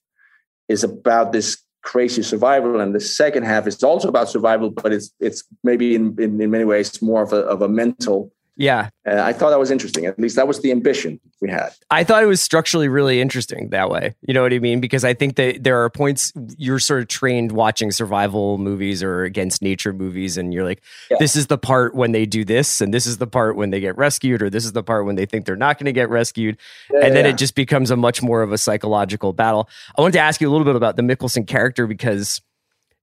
[0.68, 5.12] is about this crazy survival and the second half is also about survival but it's
[5.18, 8.90] it's maybe in in, in many ways more of a, of a mental yeah.
[9.06, 10.04] I thought that was interesting.
[10.04, 11.70] At least that was the ambition we had.
[11.90, 14.14] I thought it was structurally really interesting that way.
[14.20, 14.80] You know what I mean?
[14.80, 19.24] Because I think that there are points you're sort of trained watching survival movies or
[19.24, 21.16] against nature movies, and you're like, yeah.
[21.18, 23.80] this is the part when they do this, and this is the part when they
[23.80, 26.10] get rescued, or this is the part when they think they're not going to get
[26.10, 26.58] rescued.
[26.92, 27.30] Yeah, and then yeah.
[27.30, 29.68] it just becomes a much more of a psychological battle.
[29.96, 32.40] I wanted to ask you a little bit about the Mikkelsen character because,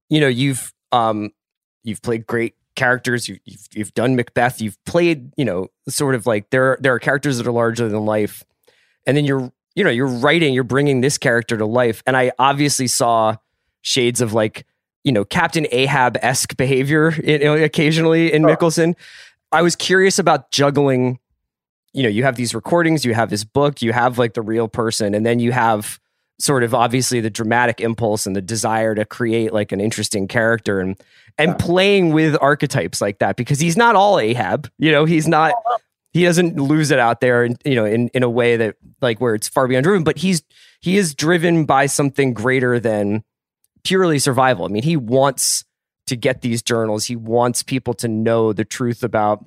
[0.08, 1.30] you know, you've, um,
[1.82, 3.28] you've played great characters.
[3.28, 4.60] You, you've you've done Macbeth.
[4.60, 8.04] You've played, you know, sort of like there there are characters that are larger than
[8.04, 8.42] life,
[9.06, 12.02] and then you're you know you're writing, you're bringing this character to life.
[12.06, 13.36] And I obviously saw
[13.82, 14.66] shades of like
[15.04, 18.94] you know Captain Ahab esque behavior know, occasionally in Mikkelsen
[19.52, 21.18] I was curious about juggling.
[21.92, 24.68] You know, you have these recordings, you have this book, you have like the real
[24.68, 25.98] person, and then you have
[26.40, 30.80] sort of obviously the dramatic impulse and the desire to create like an interesting character
[30.80, 31.00] and
[31.38, 34.70] and playing with archetypes like that because he's not all Ahab.
[34.78, 35.54] You know, he's not
[36.12, 39.20] he doesn't lose it out there and you know in, in a way that like
[39.20, 40.42] where it's far beyond driven, but he's
[40.80, 43.22] he is driven by something greater than
[43.84, 44.64] purely survival.
[44.64, 45.64] I mean, he wants
[46.06, 47.04] to get these journals.
[47.06, 49.44] He wants people to know the truth about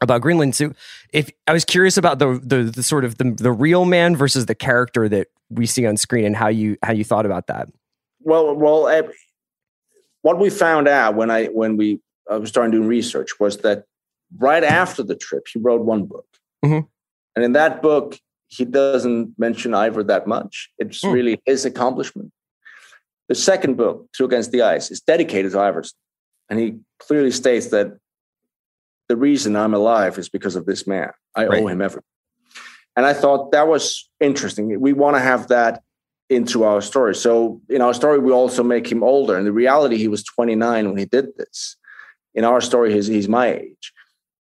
[0.00, 0.54] about Greenland.
[0.54, 0.72] So
[1.12, 4.46] if I was curious about the the, the sort of the, the real man versus
[4.46, 7.68] the character that we see on screen and how you how you thought about that.
[8.20, 9.08] Well, well,
[10.22, 12.00] what we found out when I when we
[12.30, 13.84] I was starting doing research was that
[14.38, 16.26] right after the trip, he wrote one book,
[16.64, 16.86] mm-hmm.
[17.36, 20.70] and in that book, he doesn't mention ivor that much.
[20.78, 21.12] It's mm.
[21.12, 22.32] really his accomplishment.
[23.28, 25.94] The second book, Two Against the Ice, is dedicated to Iversen,
[26.48, 27.98] and he clearly states that
[29.08, 31.10] the reason I'm alive is because of this man.
[31.34, 31.62] I right.
[31.62, 32.04] owe him everything.
[32.96, 34.80] And I thought that was interesting.
[34.80, 35.82] We want to have that
[36.30, 37.14] into our story.
[37.14, 39.36] So in our story, we also make him older.
[39.36, 41.76] In the reality, he was 29 when he did this.
[42.34, 43.92] In our story, he's, he's my age.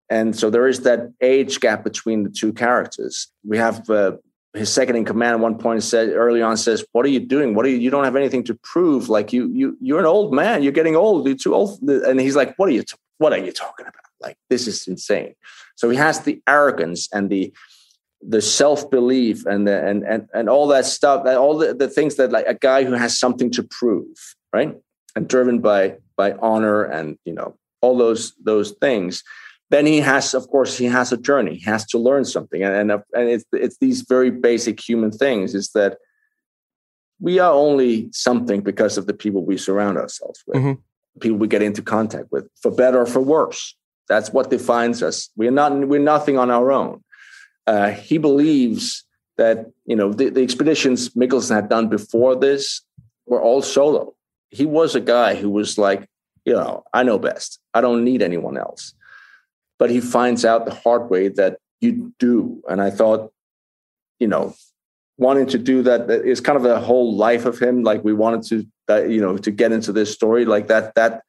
[0.09, 3.27] And so there is that age gap between the two characters.
[3.45, 4.17] We have uh,
[4.53, 7.55] his second in command at one point said early on says, "What are you doing?
[7.55, 7.77] What are you?
[7.77, 9.07] You don't have anything to prove.
[9.07, 10.63] Like you, you, you're an old man.
[10.63, 11.25] You're getting old.
[11.25, 12.83] You're too old." And he's like, "What are you?
[12.83, 14.03] T- what are you talking about?
[14.19, 15.35] Like this is insane."
[15.77, 17.53] So he has the arrogance and the
[18.27, 22.15] the self belief and the, and and and all that stuff, all the, the things
[22.15, 24.75] that like a guy who has something to prove, right,
[25.15, 29.23] and driven by by honor and you know all those those things.
[29.69, 31.55] Then he has, of course, he has a journey.
[31.55, 35.55] He has to learn something, and and, and it's it's these very basic human things.
[35.55, 35.97] Is that
[37.19, 41.19] we are only something because of the people we surround ourselves with, mm-hmm.
[41.19, 43.75] people we get into contact with, for better or for worse.
[44.09, 45.29] That's what defines us.
[45.37, 47.01] We're not we're nothing on our own
[47.71, 49.05] uh, he believes
[49.37, 52.81] that you know the, the, expeditions Mikkelsen had done before this
[53.25, 54.13] were all solo.
[54.49, 56.05] He was a guy who was like,
[56.43, 57.61] you know, I know best.
[57.73, 58.93] I don't need anyone else.
[59.79, 62.61] But he finds out the hard way that you do.
[62.67, 63.31] And I thought,
[64.19, 64.53] you know,
[65.17, 67.83] wanting to do that is kind of the whole life of him.
[67.83, 70.93] Like we wanted to, uh, you know, to get into this story like that.
[70.95, 71.23] That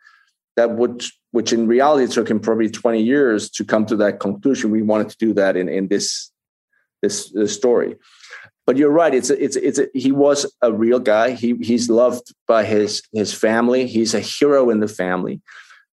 [0.56, 4.70] that would which in reality took him probably 20 years to come to that conclusion.
[4.70, 6.30] We wanted to do that in, in this,
[7.02, 7.96] this, this story.
[8.66, 9.12] But you're right.
[9.12, 11.32] It's a, it's a, it's a, he was a real guy.
[11.32, 13.88] He he's loved by his his family.
[13.88, 15.40] He's a hero in the family.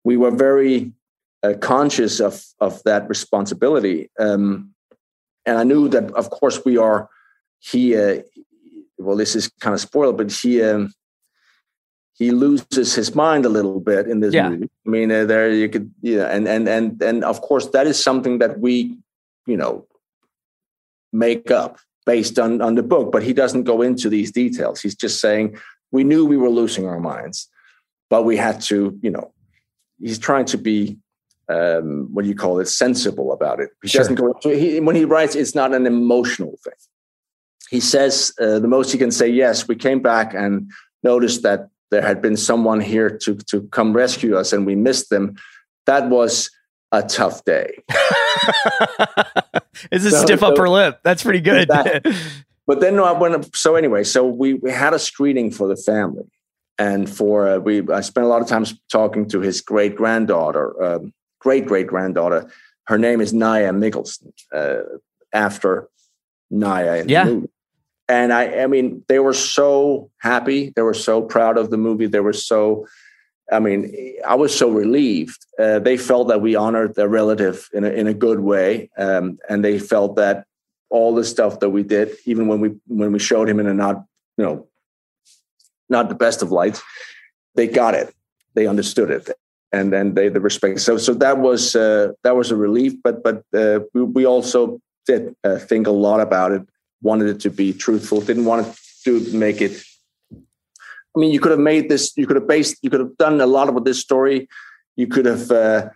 [0.04, 0.94] We were very
[1.42, 4.76] uh, conscious of of that responsibility, um,
[5.48, 6.12] and I knew that.
[6.12, 7.10] Of course, we are.
[7.60, 8.22] He uh,
[9.00, 10.94] well, this is kind of spoiled, but he um,
[12.14, 14.50] he loses his mind a little bit in this yeah.
[14.50, 14.70] movie.
[14.86, 18.02] I mean, uh, there you could, yeah, and and and and of course that is
[18.02, 19.00] something that we,
[19.48, 19.88] you know,
[21.12, 23.12] make up based on on the book.
[23.12, 24.82] But he doesn't go into these details.
[24.82, 25.58] He's just saying
[25.92, 27.50] we knew we were losing our minds,
[28.10, 29.32] but we had to, you know,
[30.00, 30.98] he's trying to be
[31.50, 33.72] um, what do you call it, sensible about it.
[33.82, 34.00] He Sure.
[34.00, 35.36] doesn't go into he, when he writes.
[35.36, 36.74] It's not an emotional thing.
[37.70, 39.28] He says uh, the most he can say.
[39.28, 40.72] Yes, we came back and
[41.04, 45.10] noticed that there had been someone here to to come rescue us, and we missed
[45.10, 45.36] them.
[45.86, 46.52] That was
[46.92, 47.84] a tough day.
[49.92, 51.00] it's a So- stiff so- upper lip.
[51.04, 51.68] That's pretty good.
[51.70, 52.06] That-
[52.68, 53.56] But then I went.
[53.56, 56.26] So anyway, so we we had a screening for the family,
[56.78, 60.80] and for uh, we I spent a lot of time talking to his great granddaughter,
[60.84, 62.48] um, great great granddaughter.
[62.86, 64.82] Her name is Naya Mikkelsen, uh,
[65.34, 65.88] after
[66.52, 66.98] Naya.
[66.98, 67.24] In Yeah.
[67.24, 67.50] The movie.
[68.08, 70.72] And I, I mean, they were so happy.
[70.76, 72.06] They were so proud of the movie.
[72.06, 72.86] They were so.
[73.52, 75.46] I mean, I was so relieved.
[75.58, 79.40] Uh, they felt that we honored their relative in a, in a good way, um,
[79.50, 80.46] and they felt that
[80.90, 83.74] all the stuff that we did, even when we when we showed him in a
[83.74, 84.06] not
[84.38, 84.68] you know
[85.90, 86.82] not the best of lights,
[87.56, 88.14] they got it,
[88.54, 89.30] they understood it,
[89.72, 90.80] and then they the respect.
[90.82, 92.94] So so that was uh, that was a relief.
[93.04, 96.62] But but uh, we, we also did uh, think a lot about it.
[97.02, 98.22] Wanted it to be truthful.
[98.22, 98.76] Didn't want
[99.06, 99.84] to make it.
[101.20, 102.14] I mean, you could have made this.
[102.16, 102.78] You could have based.
[102.82, 104.48] You could have done a lot with this story.
[104.96, 105.52] You could have.
[105.52, 105.90] Uh,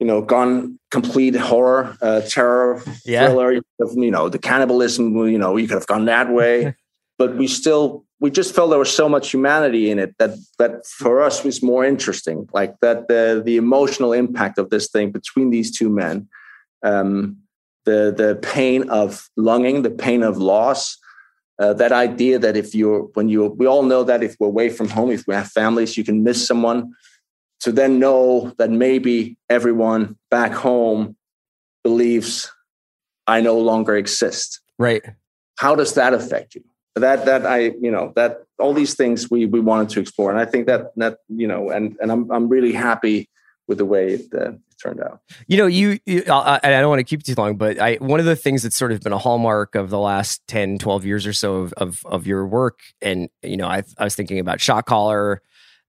[0.00, 3.26] you know, gone complete horror, uh, terror, Yeah.
[3.26, 3.52] thriller.
[3.52, 5.14] You, have, you know, the cannibalism.
[5.28, 6.74] You know, you could have gone that way,
[7.18, 10.84] but we still we just felt there was so much humanity in it that that
[10.86, 12.48] for us was more interesting.
[12.52, 16.28] Like that the the emotional impact of this thing between these two men,
[16.82, 17.36] um,
[17.84, 20.96] the the pain of longing, the pain of loss.
[21.60, 24.70] Uh, that idea that if you're when you we all know that if we're away
[24.70, 26.90] from home if we have families you can miss someone
[27.60, 31.14] to then know that maybe everyone back home
[31.84, 32.50] believes
[33.30, 34.60] I no longer exist.
[34.78, 35.04] right.
[35.58, 36.64] How does that affect you?
[36.96, 40.40] That that I you know that all these things we we wanted to explore, and
[40.40, 43.28] I think that that you know, and and I'm I'm really happy
[43.68, 45.20] with the way it, uh, turned out.
[45.46, 47.96] You know, you, you uh, and I don't want to keep too long, but I
[47.96, 51.04] one of the things that's sort of been a hallmark of the last 10, 12
[51.04, 54.38] years or so of of, of your work, and you know, I, I was thinking
[54.38, 55.42] about Shot Caller,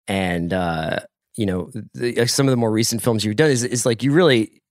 [0.08, 1.00] and uh,
[1.36, 4.04] you know, the, uh, some of the more recent films you've done is is like
[4.04, 4.62] you really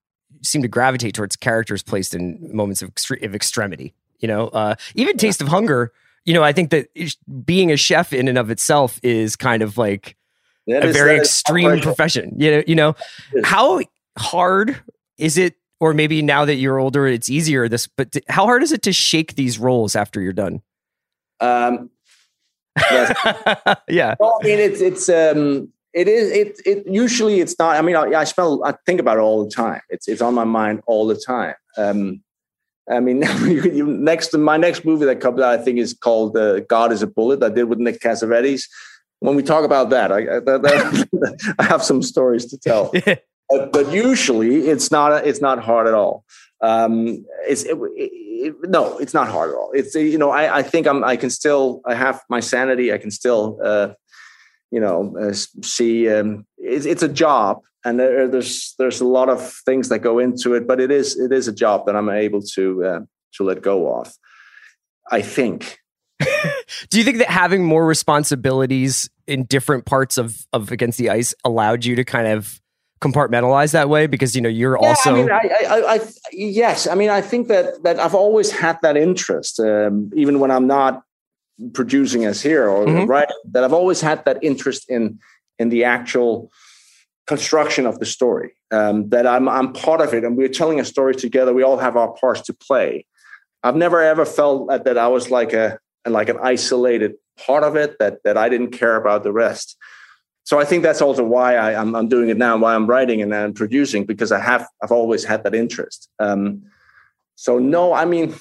[0.43, 3.95] seem to gravitate towards characters placed in moments of, extre- of extremity.
[4.21, 5.93] You know, uh, even Taste of Hunger.
[6.27, 6.89] You know, I think that
[7.47, 10.17] being a chef in and of itself is kind of like
[10.67, 12.35] That a is- very extreme profession.
[12.37, 12.95] You know, you know,
[13.43, 13.81] how
[14.19, 14.81] hard
[15.19, 17.69] is it, or maybe now that you're older, it's easier.
[17.69, 20.63] This, but t- how hard is it to shake these roles after you're done?
[21.41, 21.91] Um,
[22.77, 23.79] yes.
[23.89, 27.77] yeah, Well, I mean, it's it's um, it is it it usually it's not.
[27.77, 29.81] I mean, I, I spell I think about it all the time.
[29.89, 31.55] It's it's on my mind all the time.
[31.77, 32.23] Um,
[32.91, 33.21] I mean,
[34.05, 37.07] next my next movie that comes out, I think, is called uh, "God Is a
[37.07, 38.65] Bullet." I did with Nick Cassavetes.
[39.21, 42.93] When we talk about that, I I, that, I have some stories to tell.
[43.51, 46.25] But, but usually, it's not it's not hard at all.
[46.63, 49.71] Um, it's it, it, no, it's not hard at all.
[49.73, 52.93] It's you know, I, I think I'm I can still I have my sanity.
[52.93, 53.95] I can still uh,
[54.71, 55.33] you know uh,
[55.63, 60.01] see um, it's, it's a job and there, there's there's a lot of things that
[60.01, 63.01] go into it but it is it is a job that i'm able to uh,
[63.33, 64.13] to let go of
[65.11, 65.79] i think
[66.91, 71.35] Do you think that having more responsibilities in different parts of of Against the Ice
[71.45, 72.60] allowed you to kind of
[73.01, 74.07] compartmentalize that way?
[74.07, 76.01] Because you know you're Yeah, also I mean, I, I, I,
[76.33, 76.87] yes.
[76.87, 80.67] I mean, I think that that I've always had that interest, um, even when I'm
[80.67, 81.03] not
[81.75, 83.09] producing as here or Mhm.
[83.09, 83.37] writing.
[83.53, 85.19] That I've always had that interest in
[85.59, 86.51] in the actual
[87.27, 88.55] construction of the story.
[88.71, 91.53] Um, that I'm I'm part of it, and we're telling a story together.
[91.55, 93.07] We all have our parts to play.
[93.63, 97.15] I've never ever felt that, that I was like a like an isolated
[97.47, 97.97] part of it.
[97.99, 99.77] That that I didn't care about the rest
[100.45, 103.23] so I think that's also why I, am I'm doing it now, why I'm writing
[103.23, 106.09] and I'm producing because I have I've always had that interest.
[106.19, 106.63] Um,
[107.37, 108.35] so no, I mean,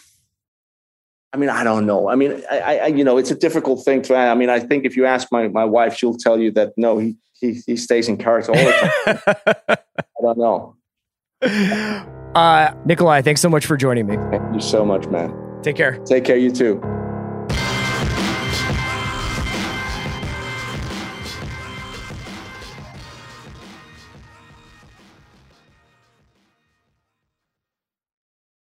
[1.34, 2.10] I mean I don't know.
[2.10, 4.16] I mean, I, I you know it's a difficult thing to.
[4.16, 6.98] I mean, I think if you ask my my wife, she'll tell you that no,
[6.98, 9.78] he he, he stays in character all the time.
[9.98, 10.76] I don't know.
[12.36, 14.18] uh, Nikolaj, thanks so much for joining me.
[14.32, 15.34] Thank you so much, man.
[15.62, 15.98] Take care.
[16.06, 16.82] Take care, you too.